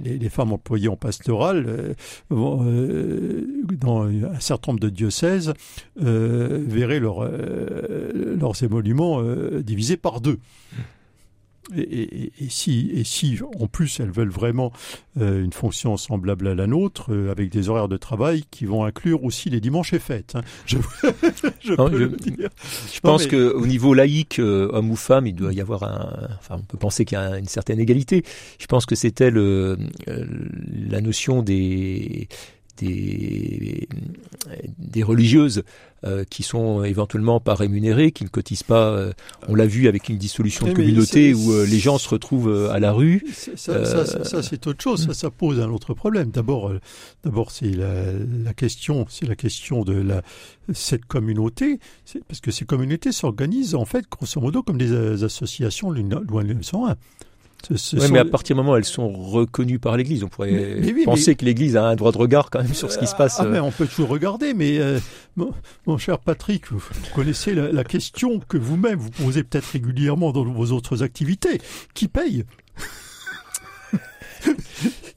les, 0.04 0.18
les, 0.18 0.28
femmes 0.28 0.52
employées 0.52 0.88
en 0.88 0.96
pastoral, 0.96 1.64
euh, 1.66 1.94
euh, 2.32 3.46
dans 3.80 4.04
un 4.04 4.40
certain 4.40 4.72
nombre 4.72 4.80
de 4.80 4.90
diocèses, 4.90 5.54
verraient 5.96 7.00
leur, 7.00 7.26
leurs 7.26 8.62
émoluments 8.62 9.22
divisés 9.62 9.96
par 9.96 10.20
deux. 10.20 10.38
Et, 11.76 12.30
si, 12.48 12.90
et 12.94 13.04
si 13.04 13.38
en 13.60 13.66
plus 13.66 14.00
elles 14.00 14.10
veulent 14.10 14.30
vraiment 14.30 14.72
euh, 15.20 15.44
une 15.44 15.52
fonction 15.52 15.96
semblable 15.96 16.48
à 16.48 16.54
la 16.54 16.66
nôtre, 16.66 17.12
euh, 17.12 17.30
avec 17.30 17.50
des 17.50 17.68
horaires 17.68 17.88
de 17.88 17.96
travail 17.96 18.44
qui 18.50 18.64
vont 18.64 18.84
inclure 18.84 19.24
aussi 19.24 19.50
les 19.50 19.60
dimanches 19.60 19.92
et 19.92 19.98
fêtes, 19.98 20.34
hein. 20.34 20.42
je, 20.64 20.78
je, 21.60 21.74
peux 21.74 21.98
le 21.98 22.08
dire. 22.08 22.48
Je 22.92 23.00
pense 23.00 23.26
qu'au 23.26 23.30
que 23.30 23.52
au 23.52 23.66
niveau 23.66 23.92
laïque, 23.92 24.38
euh, 24.38 24.70
homme 24.72 24.90
ou 24.90 24.96
femme, 24.96 25.26
il 25.26 25.34
doit 25.34 25.52
y 25.52 25.60
avoir 25.60 25.82
un. 25.82 26.28
Enfin, 26.38 26.56
on 26.58 26.62
peut 26.62 26.78
penser 26.78 27.04
qu'il 27.04 27.18
y 27.18 27.20
a 27.20 27.38
une 27.38 27.46
certaine 27.46 27.80
égalité. 27.80 28.24
Je 28.58 28.66
pense 28.66 28.86
que 28.86 28.94
c'était 28.94 29.30
le 29.30 29.76
la 30.06 31.00
notion 31.00 31.42
des 31.42 32.28
des, 32.78 33.88
des 34.78 35.02
religieuses 35.02 35.62
euh, 36.04 36.24
qui 36.24 36.44
sont 36.44 36.84
éventuellement 36.84 37.40
pas 37.40 37.54
rémunérées, 37.54 38.12
qui 38.12 38.22
ne 38.22 38.28
cotisent 38.28 38.62
pas. 38.62 38.90
Euh, 38.90 39.12
on 39.48 39.54
l'a 39.54 39.66
vu 39.66 39.88
avec 39.88 40.08
une 40.08 40.16
dissolution 40.16 40.66
de 40.66 40.72
communauté 40.72 41.34
où 41.34 41.52
euh, 41.52 41.66
les 41.66 41.78
gens 41.78 41.98
se 41.98 42.08
retrouvent 42.08 42.70
à 42.70 42.78
la 42.78 42.92
rue. 42.92 43.24
Ça, 43.56 43.84
ça, 43.84 44.42
c'est 44.42 44.66
autre 44.66 44.82
chose. 44.82 45.06
Ça, 45.06 45.14
ça 45.14 45.30
pose 45.30 45.58
un 45.60 45.70
autre 45.70 45.94
problème. 45.94 46.30
D'abord, 46.30 46.72
d'abord, 47.24 47.50
c'est 47.50 47.72
la, 47.72 48.12
la, 48.44 48.54
question, 48.54 49.06
c'est 49.08 49.26
la 49.26 49.34
question 49.34 49.82
de 49.82 49.94
la 49.94 50.22
cette 50.72 51.06
communauté, 51.06 51.80
parce 52.28 52.40
que 52.40 52.50
ces 52.50 52.64
communautés 52.64 53.10
s'organisent 53.10 53.74
en 53.74 53.84
fait 53.84 54.04
grosso 54.08 54.40
modo 54.40 54.62
comme 54.62 54.78
des 54.78 55.24
associations 55.24 55.90
loin 55.90 56.44
de 56.44 56.48
1901 57.70 58.04
oui, 58.04 58.12
mais 58.12 58.18
à 58.18 58.24
partir 58.24 58.54
du 58.56 58.62
moment 58.62 58.72
où 58.72 58.76
elles 58.76 58.84
sont 58.84 59.10
reconnues 59.12 59.78
par 59.78 59.96
l'Église, 59.96 60.24
on 60.24 60.28
pourrait 60.28 60.80
penser 61.04 61.34
que 61.34 61.44
l'Église 61.44 61.76
a 61.76 61.84
un 61.84 61.96
droit 61.96 62.12
de 62.12 62.18
regard 62.18 62.50
quand 62.50 62.62
même 62.62 62.74
sur 62.74 62.90
ce 62.90 62.98
qui 62.98 63.06
se 63.06 63.14
passe. 63.14 63.36
Ah, 63.38 63.44
mais 63.44 63.60
on 63.60 63.70
peut 63.70 63.86
toujours 63.86 64.08
regarder, 64.08 64.54
mais 64.54 64.78
euh, 64.78 64.98
mon, 65.86 65.98
cher 65.98 66.18
Patrick, 66.18 66.70
vous 66.70 66.82
connaissez 67.14 67.54
la, 67.54 67.84
question 67.84 68.40
que 68.40 68.56
vous-même 68.56 68.98
vous 68.98 69.10
posez 69.10 69.42
peut-être 69.44 69.66
régulièrement 69.72 70.32
dans 70.32 70.44
vos 70.44 70.72
autres 70.72 71.02
activités. 71.02 71.60
Qui 71.94 72.08
paye? 72.08 72.44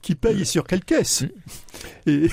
Qui 0.02 0.14
paye 0.14 0.42
et 0.42 0.44
sur 0.44 0.64
quelle 0.64 0.84
caisse? 0.84 1.24
Et, 2.06 2.28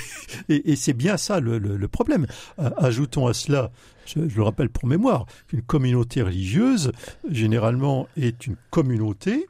et, 0.48 0.76
c'est 0.76 0.92
bien 0.92 1.16
ça 1.16 1.38
le, 1.40 1.58
le, 1.58 1.88
problème. 1.88 2.26
Ajoutons 2.58 3.28
à 3.28 3.34
cela 3.34 3.70
je, 4.06 4.28
je, 4.28 4.36
le 4.36 4.42
rappelle 4.42 4.70
pour 4.70 4.88
mémoire, 4.88 5.26
qu'une 5.48 5.62
communauté 5.62 6.22
religieuse, 6.22 6.92
généralement, 7.30 8.08
est 8.16 8.46
une 8.46 8.56
communauté 8.70 9.46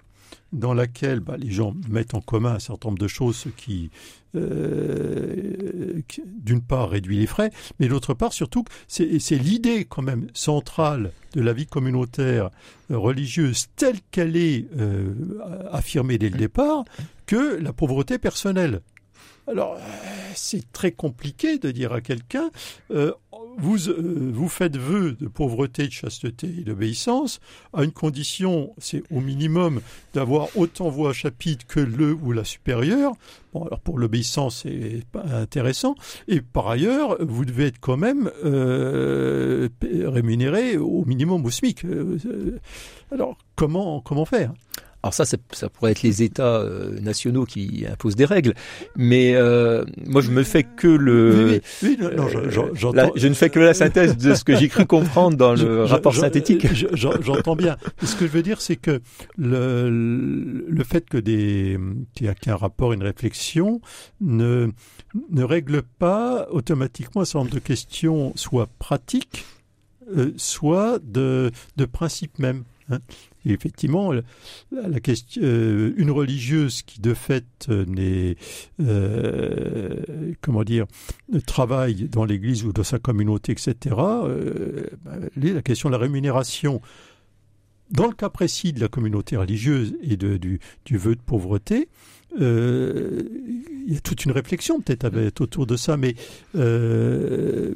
dans 0.53 0.75
laquelle 0.75 1.21
bah, 1.21 1.37
les 1.37 1.51
gens 1.51 1.75
mettent 1.89 2.15
en 2.15 2.21
commun 2.21 2.55
un 2.55 2.59
certain 2.59 2.89
nombre 2.89 2.99
de 2.99 3.09
choses, 3.09 3.37
ce 3.37 3.49
qui, 3.49 3.91
euh, 4.35 6.03
d'une 6.19 6.61
part, 6.61 6.91
réduit 6.91 7.19
les 7.19 7.27
frais, 7.27 7.51
mais 7.79 7.89
d'autre 7.89 8.15
part, 8.15 8.33
surtout, 8.33 8.65
c'est 8.89 9.07
l'idée 9.31 9.85
quand 9.85 10.03
même 10.03 10.27
centrale 10.35 11.13
de 11.35 11.41
la 11.41 11.53
vie 11.53 11.67
communautaire 11.67 12.51
euh, 12.91 12.99
religieuse 12.99 13.67
telle 13.77 14.01
qu'elle 14.11 14.37
est 14.37 14.67
euh, 14.79 15.15
affirmée 15.71 16.19
dès 16.19 16.29
le 16.29 16.39
départ, 16.39 16.85
que 17.27 17.57
la 17.61 17.73
pauvreté 17.73 18.19
personnelle. 18.19 18.81
Alors, 19.47 19.79
c'est 20.35 20.71
très 20.73 20.93
compliqué 20.93 21.59
de 21.59 21.71
dire 21.71 21.93
à 21.93 22.01
quelqu'un, 22.01 22.51
euh, 22.93 23.13
vous, 23.59 23.89
euh, 23.89 24.31
vous 24.33 24.49
faites 24.49 24.77
vœu 24.77 25.17
de 25.19 25.29
pauvreté, 25.29 25.87
de 25.87 25.93
chasteté 25.93 26.47
et 26.47 26.65
d'obéissance, 26.65 27.41
à 27.73 27.85
une 27.85 27.93
condition, 27.93 28.73
c'est 28.79 29.03
au 29.11 29.21
minimum 29.21 29.81
d'avoir 30.15 30.49
autant 30.57 30.89
voix 30.89 31.11
à 31.11 31.13
chapitre 31.13 31.67
que 31.67 31.81
le 31.81 32.13
ou 32.13 32.33
la 32.33 32.45
supérieure. 32.45 33.13
Bon, 33.53 33.65
alors 33.65 33.81
pour 33.81 33.99
l'obéissance, 33.99 34.61
c'est 34.63 35.05
pas 35.11 35.25
intéressant. 35.33 35.95
Et 36.29 36.41
par 36.41 36.69
ailleurs, 36.69 37.17
vous 37.25 37.45
devez 37.45 37.67
être 37.67 37.81
quand 37.81 37.97
même 37.97 38.31
euh, 38.45 39.69
rémunéré 39.83 40.77
au 40.77 41.05
minimum 41.05 41.45
au 41.45 41.51
SMIC. 41.51 41.85
alors, 43.13 43.37
comment, 43.57 44.01
comment 44.01 44.25
faire? 44.25 44.53
Alors 45.03 45.15
ça, 45.15 45.25
ça, 45.25 45.69
pourrait 45.71 45.93
être 45.93 46.03
les 46.03 46.23
États 46.23 46.59
euh, 46.59 47.01
nationaux 47.01 47.47
qui 47.47 47.87
imposent 47.91 48.17
des 48.17 48.27
règles, 48.27 48.53
mais 48.97 49.35
euh, 49.35 49.83
moi 50.05 50.21
je 50.21 50.31
me 50.31 50.43
fais 50.43 50.63
que 50.63 50.89
le, 50.89 51.63
oui, 51.83 51.97
non, 51.99 52.09
euh, 52.09 53.11
je 53.17 53.29
ne 53.29 53.33
fais 53.33 53.49
que 53.49 53.59
la 53.59 53.73
synthèse 53.73 54.19
de 54.19 54.35
ce 54.35 54.45
que 54.45 54.55
j'ai 54.55 54.69
cru 54.69 54.85
comprendre 54.85 55.39
dans 55.39 55.55
le 55.55 55.85
rapport 55.85 56.15
synthétique. 56.15 56.67
J'entends 56.93 57.57
bien. 57.57 57.79
Ce 58.03 58.15
que 58.15 58.27
je 58.27 58.33
veux 58.33 58.43
dire, 58.43 58.61
c'est 58.61 58.77
que 58.77 59.01
le, 59.39 59.89
le 59.89 60.85
fait 60.85 61.09
que 61.09 61.17
des 61.17 61.79
qu'il 62.15 62.27
y 62.27 62.29
a 62.29 62.35
qu'un 62.35 62.57
rapport, 62.57 62.93
une 62.93 63.03
réflexion, 63.03 63.81
ne 64.21 64.69
ne 65.31 65.43
règle 65.43 65.83
pas 65.83 66.47
automatiquement 66.51 67.23
un 67.23 67.25
certain 67.25 67.41
nombre 67.41 67.55
de 67.55 67.59
questions, 67.61 68.33
soit 68.37 68.69
pratiques, 68.79 69.47
soit 70.37 70.99
de 71.03 71.53
de 71.77 71.85
principe 71.87 72.39
même. 72.39 72.65
Hein. 72.91 72.99
Et 73.45 73.53
effectivement, 73.53 74.13
euh, 74.13 75.93
une 75.97 76.11
religieuse 76.11 76.83
qui 76.83 77.01
de 77.01 77.15
fait 77.15 77.69
n'est, 77.69 78.37
euh, 78.81 80.35
comment 80.41 80.65
dire, 80.65 80.87
travaille 81.47 82.09
dans 82.09 82.25
l'Église 82.25 82.65
ou 82.65 82.73
dans 82.73 82.85
sa 82.85 82.99
communauté, 82.99 83.53
etc. 83.53 83.97
Euh, 83.99 84.85
bah, 85.03 85.13
la 85.37 85.63
question 85.63 85.89
de 85.89 85.95
la 85.95 85.99
rémunération. 85.99 86.81
Dans 87.91 88.07
le 88.07 88.15
cas 88.15 88.29
précis 88.29 88.73
de 88.73 88.81
la 88.81 88.87
communauté 88.87 89.37
religieuse 89.37 89.95
et 90.01 90.17
de, 90.17 90.37
du, 90.37 90.61
vœu 90.91 91.17
de 91.17 91.21
pauvreté, 91.21 91.89
euh, 91.89 92.20
il 92.39 93.95
y 93.95 93.97
a 93.97 94.01
toute 94.01 94.25
une 94.25 94.33
réflexion 94.33 94.81
peut-être 94.81 95.41
autour 95.41 95.67
de 95.67 95.77
ça, 95.77 95.97
mais 95.97 96.15
euh, 96.55 97.75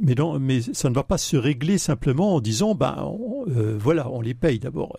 mais 0.00 0.14
non, 0.14 0.38
mais 0.38 0.60
ça 0.60 0.88
ne 0.88 0.94
va 0.94 1.02
pas 1.02 1.18
se 1.18 1.36
régler 1.36 1.78
simplement 1.78 2.36
en 2.36 2.40
disant 2.40 2.74
ben 2.74 3.12
euh, 3.48 3.76
voilà, 3.78 4.08
on 4.10 4.20
les 4.20 4.34
paye 4.34 4.58
d'abord. 4.58 4.96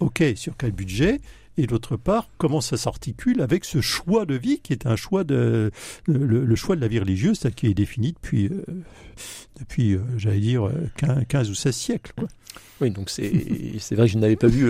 Ok, 0.00 0.22
sur 0.36 0.56
quel 0.56 0.72
budget? 0.72 1.20
Et 1.56 1.68
d'autre 1.68 1.96
part, 1.96 2.28
comment 2.36 2.60
ça 2.60 2.76
s'articule 2.76 3.40
avec 3.40 3.64
ce 3.64 3.80
choix 3.80 4.26
de 4.26 4.34
vie 4.34 4.58
qui 4.58 4.72
est 4.72 4.86
un 4.86 4.96
choix 4.96 5.22
de 5.22 5.70
le, 6.06 6.54
choix 6.56 6.74
de 6.74 6.80
la 6.80 6.88
vie 6.88 6.98
religieuse 6.98 7.38
tel 7.38 7.54
qui 7.54 7.68
est 7.68 7.74
défini 7.74 8.12
depuis 8.12 8.50
depuis 9.60 9.96
j'allais 10.16 10.40
dire 10.40 10.68
15, 11.28 11.50
ou 11.50 11.54
16 11.54 11.74
siècles 11.74 12.12
quoi. 12.16 12.28
Oui, 12.80 12.90
donc 12.90 13.08
c'est 13.08 13.30
vrai 13.92 14.06
que 14.06 14.12
je 14.12 14.18
n'avais 14.18 14.34
pas 14.34 14.48
vu 14.48 14.68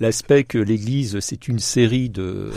l'aspect 0.00 0.44
que 0.44 0.56
l'Église 0.56 1.20
c'est 1.20 1.48
une 1.48 1.58
série 1.58 2.08
de 2.08 2.22
euh, 2.22 2.52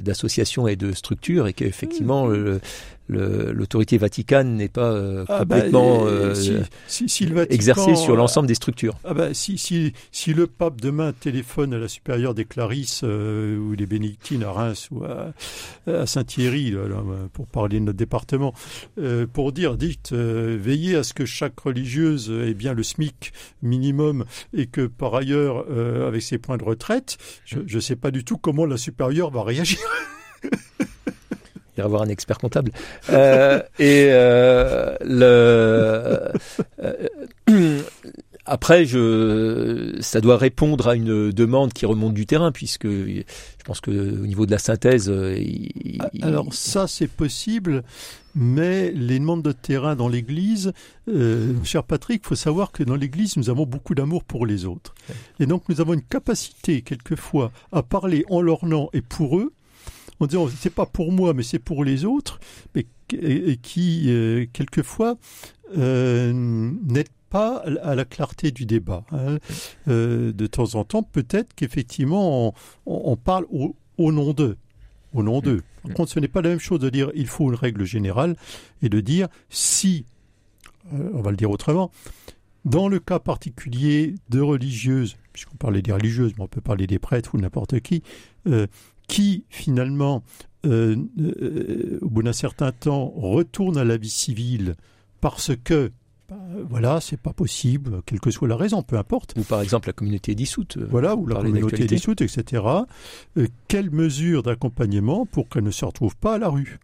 d'associations 0.00 0.66
et 0.68 0.76
de 0.76 0.92
structures 0.92 1.46
et 1.46 1.52
qu'effectivement 1.52 2.26
mmh 2.26 2.60
l'autorité 3.08 3.98
vaticane 3.98 4.56
n'est 4.56 4.68
pas 4.68 4.92
euh, 4.92 5.24
ah 5.28 5.44
bah, 5.44 5.56
complètement 5.56 6.04
euh, 6.06 6.34
si, 6.34 7.08
si, 7.08 7.28
exercée 7.50 7.94
sur 7.96 8.16
l'ensemble 8.16 8.48
des 8.48 8.54
structures. 8.54 8.98
Ah 9.04 9.14
bah, 9.14 9.34
si, 9.34 9.58
si, 9.58 9.92
si, 10.10 10.32
le 10.32 10.46
pape 10.46 10.80
demain 10.80 11.12
téléphone 11.12 11.74
à 11.74 11.78
la 11.78 11.88
supérieure 11.88 12.34
des 12.34 12.44
Clarisses 12.44 13.02
euh, 13.04 13.58
ou 13.58 13.76
des 13.76 13.86
Bénédictines 13.86 14.42
à 14.42 14.52
Reims 14.52 14.88
ou 14.90 15.04
à, 15.04 15.32
Saint-Thierry, 16.06 16.74
pour 17.32 17.46
parler 17.46 17.78
de 17.78 17.84
notre 17.84 17.98
département, 17.98 18.54
pour 19.32 19.52
dire, 19.52 19.76
dites, 19.76 20.12
veillez 20.12 20.96
à 20.96 21.02
ce 21.02 21.12
que 21.12 21.24
chaque 21.24 21.58
religieuse 21.60 22.30
ait 22.30 22.54
bien 22.54 22.72
le 22.72 22.82
SMIC 22.82 23.32
minimum 23.62 24.24
et 24.56 24.66
que 24.66 24.86
par 24.86 25.14
ailleurs, 25.14 25.66
avec 26.06 26.22
ses 26.22 26.38
points 26.38 26.56
de 26.56 26.64
retraite, 26.64 27.18
je 27.44 27.60
ne 27.60 27.80
sais 27.80 27.96
pas 27.96 28.10
du 28.10 28.24
tout 28.24 28.38
comment 28.38 28.66
la 28.66 28.76
supérieure 28.76 29.30
va 29.30 29.42
réagir. 29.42 29.78
il 31.76 31.80
ira 31.80 31.88
voir 31.88 32.02
un 32.02 32.08
expert 32.08 32.38
comptable. 32.38 32.72
Euh, 33.10 33.60
et 33.78 34.06
euh, 34.10 34.96
le, 35.04 36.32
euh, 36.82 37.80
après, 38.46 38.84
je, 38.84 39.96
ça 40.00 40.20
doit 40.20 40.36
répondre 40.36 40.88
à 40.88 40.94
une 40.94 41.30
demande 41.30 41.72
qui 41.72 41.86
remonte 41.86 42.14
du 42.14 42.26
terrain, 42.26 42.52
puisque 42.52 42.86
je 42.86 43.24
pense 43.64 43.80
que 43.80 43.90
au 43.90 44.26
niveau 44.26 44.46
de 44.46 44.50
la 44.50 44.58
synthèse, 44.58 45.12
alors 46.20 46.52
ça 46.52 46.86
c'est 46.86 47.08
possible, 47.08 47.82
mais 48.34 48.90
les 48.92 49.18
demandes 49.18 49.42
de 49.42 49.52
terrain 49.52 49.96
dans 49.96 50.08
l'Église, 50.08 50.72
cher 51.64 51.84
Patrick, 51.84 52.20
il 52.24 52.28
faut 52.28 52.34
savoir 52.34 52.70
que 52.70 52.82
dans 52.82 52.96
l'Église 52.96 53.38
nous 53.38 53.48
avons 53.48 53.64
beaucoup 53.64 53.94
d'amour 53.94 54.24
pour 54.24 54.44
les 54.44 54.66
autres, 54.66 54.94
et 55.40 55.46
donc 55.46 55.62
nous 55.70 55.80
avons 55.80 55.94
une 55.94 56.02
capacité 56.02 56.82
quelquefois 56.82 57.50
à 57.72 57.82
parler 57.82 58.26
en 58.28 58.42
leur 58.42 58.66
nom 58.66 58.90
et 58.92 59.00
pour 59.00 59.38
eux 59.38 59.52
en 60.20 60.26
disant 60.26 60.48
c'est 60.48 60.74
pas 60.74 60.86
pour 60.86 61.12
moi 61.12 61.34
mais 61.34 61.42
c'est 61.42 61.58
pour 61.58 61.84
les 61.84 62.04
autres, 62.04 62.40
mais 62.74 62.86
et, 63.12 63.56
qui 63.56 64.04
euh, 64.08 64.46
quelquefois 64.52 65.16
euh, 65.76 66.32
n'aide 66.32 67.08
pas 67.30 67.64
à 67.82 67.94
la 67.94 68.04
clarté 68.04 68.52
du 68.52 68.64
débat. 68.64 69.04
Hein. 69.10 69.38
Euh, 69.88 70.32
de 70.32 70.46
temps 70.46 70.76
en 70.76 70.84
temps, 70.84 71.02
peut-être 71.02 71.52
qu'effectivement 71.54 72.54
on, 72.86 73.16
parle 73.16 73.46
au, 73.50 74.12
nom 74.12 74.32
d'eux 74.32 74.56
au 75.12 75.22
nom 75.22 75.40
d'eux. 75.40 75.62
Par 75.82 75.94
contre, 75.94 76.12
ce 76.12 76.18
n'est 76.18 76.28
pas 76.28 76.42
la 76.42 76.50
même 76.50 76.58
chose 76.58 76.80
de 76.80 76.90
dire 76.90 77.10
il 77.14 77.28
faut 77.28 77.48
une 77.48 77.54
règle 77.54 77.84
générale 77.84 78.36
et 78.82 78.88
de 78.88 79.00
dire 79.00 79.28
si, 79.48 80.06
on 80.92 81.20
va 81.20 81.30
le 81.30 81.36
dire 81.36 81.50
autrement, 81.50 81.92
dans 82.64 82.88
le 82.88 82.98
cas 82.98 83.20
particulier 83.20 84.14
de 84.30 84.40
religieuses, 84.40 85.16
puisqu'on 85.32 85.56
parlait 85.56 85.82
des 85.82 85.92
religieuses, 85.92 86.32
mais 86.36 86.42
on 86.42 86.48
peut 86.48 86.60
parler 86.60 86.88
des 86.88 86.98
prêtres 86.98 87.34
ou 87.34 87.38
n'importe 87.38 87.78
qui, 87.80 88.02
qui 89.06 89.44
finalement, 89.48 90.22
euh, 90.66 90.96
euh, 91.18 91.98
au 92.02 92.08
bout 92.08 92.22
d'un 92.22 92.32
certain 92.32 92.72
temps, 92.72 93.12
retourne 93.16 93.76
à 93.76 93.84
la 93.84 93.96
vie 93.96 94.10
civile 94.10 94.74
parce 95.20 95.52
que 95.62 95.92
bah, 96.28 96.36
voilà, 96.68 97.00
c'est 97.00 97.20
pas 97.20 97.34
possible, 97.34 98.00
quelle 98.06 98.20
que 98.20 98.30
soit 98.30 98.48
la 98.48 98.56
raison, 98.56 98.82
peu 98.82 98.96
importe. 98.96 99.34
Ou 99.36 99.42
par 99.42 99.60
exemple 99.60 99.88
la 99.88 99.92
communauté 99.92 100.34
dissoute. 100.34 100.78
Euh, 100.78 100.86
voilà, 100.90 101.16
ou 101.16 101.26
la 101.26 101.36
communauté 101.36 101.86
dissoute, 101.86 102.22
etc. 102.22 102.62
quelles 103.68 103.90
mesures 103.90 104.42
d'accompagnement 104.42 105.26
pour 105.26 105.48
qu'elle 105.48 105.64
ne 105.64 105.70
se 105.70 105.84
retrouve 105.84 106.16
pas 106.16 106.34
à 106.34 106.38
la 106.38 106.48
rue? 106.48 106.78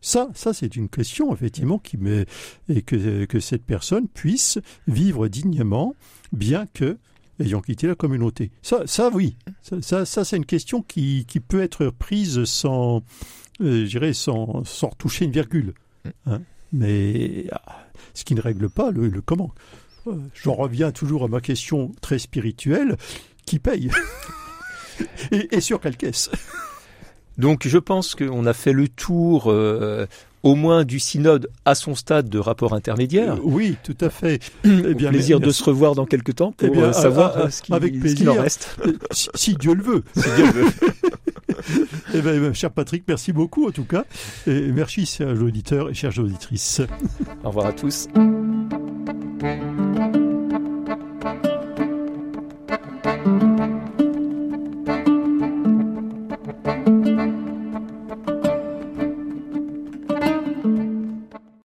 Ça, 0.00 0.28
ça 0.34 0.52
c'est 0.52 0.76
une 0.76 0.90
question 0.90 1.32
effectivement 1.32 1.78
qui 1.78 1.96
met 1.96 2.26
et 2.68 2.82
que, 2.82 3.24
que 3.24 3.40
cette 3.40 3.64
personne 3.64 4.06
puisse 4.06 4.58
vivre 4.86 5.28
dignement, 5.28 5.96
bien 6.32 6.66
que 6.72 6.98
ayant 7.40 7.60
quitté 7.60 7.86
la 7.86 7.94
communauté. 7.94 8.50
Ça, 8.62 8.82
ça 8.86 9.10
oui, 9.12 9.36
ça, 9.80 10.04
ça, 10.04 10.24
c'est 10.24 10.36
une 10.36 10.46
question 10.46 10.82
qui, 10.82 11.24
qui, 11.26 11.40
peut 11.40 11.62
être 11.62 11.86
prise 11.86 12.44
sans, 12.44 13.02
euh, 13.60 13.86
je 13.86 14.12
sans, 14.12 14.64
sans 14.64 14.90
toucher 14.90 15.24
une 15.24 15.32
virgule. 15.32 15.74
Hein. 16.26 16.42
Mais 16.72 17.46
ah, 17.52 17.86
ce 18.14 18.24
qui 18.24 18.34
ne 18.34 18.40
règle 18.40 18.68
pas 18.68 18.90
le, 18.90 19.08
le 19.08 19.20
comment. 19.20 19.52
Euh, 20.06 20.16
j'en 20.34 20.54
reviens 20.54 20.92
toujours 20.92 21.24
à 21.24 21.28
ma 21.28 21.40
question 21.40 21.92
très 22.00 22.18
spirituelle 22.18 22.96
qui 23.46 23.58
paye 23.58 23.90
et, 25.32 25.56
et, 25.56 25.60
sur 25.60 25.80
quelle 25.80 25.96
caisse? 25.96 26.30
Donc 27.38 27.66
je 27.66 27.78
pense 27.78 28.14
qu'on 28.14 28.46
a 28.46 28.52
fait 28.52 28.72
le 28.72 28.88
tour 28.88 29.50
euh, 29.50 30.06
au 30.44 30.54
moins 30.54 30.84
du 30.84 31.00
synode 31.00 31.50
à 31.64 31.74
son 31.74 31.96
stade 31.96 32.28
de 32.28 32.38
rapport 32.38 32.74
intermédiaire. 32.74 33.34
Euh, 33.34 33.42
oui, 33.42 33.76
tout 33.82 33.96
à 34.00 34.10
fait. 34.10 34.40
Eh 34.86 34.94
bien, 34.94 35.10
plaisir 35.10 35.40
de 35.40 35.50
se 35.50 35.64
revoir 35.64 35.94
dans 35.94 36.04
quelques 36.04 36.36
temps 36.36 36.52
pour 36.52 36.68
eh 36.68 36.70
bien, 36.70 36.84
euh, 36.84 36.92
savoir 36.92 37.50
ce 37.50 37.62
qu'il 37.62 37.74
avec 37.74 37.98
plaisir, 37.98 38.32
en 38.32 38.42
reste. 38.42 38.76
Si, 39.10 39.54
Dieu 39.54 39.74
le 39.74 39.82
veut. 39.82 40.04
Si 40.14 40.28
Dieu 40.36 40.44
le 40.44 40.52
veut. 40.52 41.86
eh 42.14 42.20
bien, 42.20 42.52
cher 42.52 42.70
Patrick, 42.70 43.04
merci 43.08 43.32
beaucoup 43.32 43.66
en 43.66 43.70
tout 43.70 43.84
cas. 43.84 44.04
Et 44.46 44.60
merci, 44.72 45.06
chers 45.06 45.42
auditeurs 45.42 45.88
et 45.88 45.94
chères 45.94 46.18
auditrices. 46.18 46.82
Au 47.42 47.48
revoir 47.48 47.66
à 47.66 47.72
tous. 47.72 48.08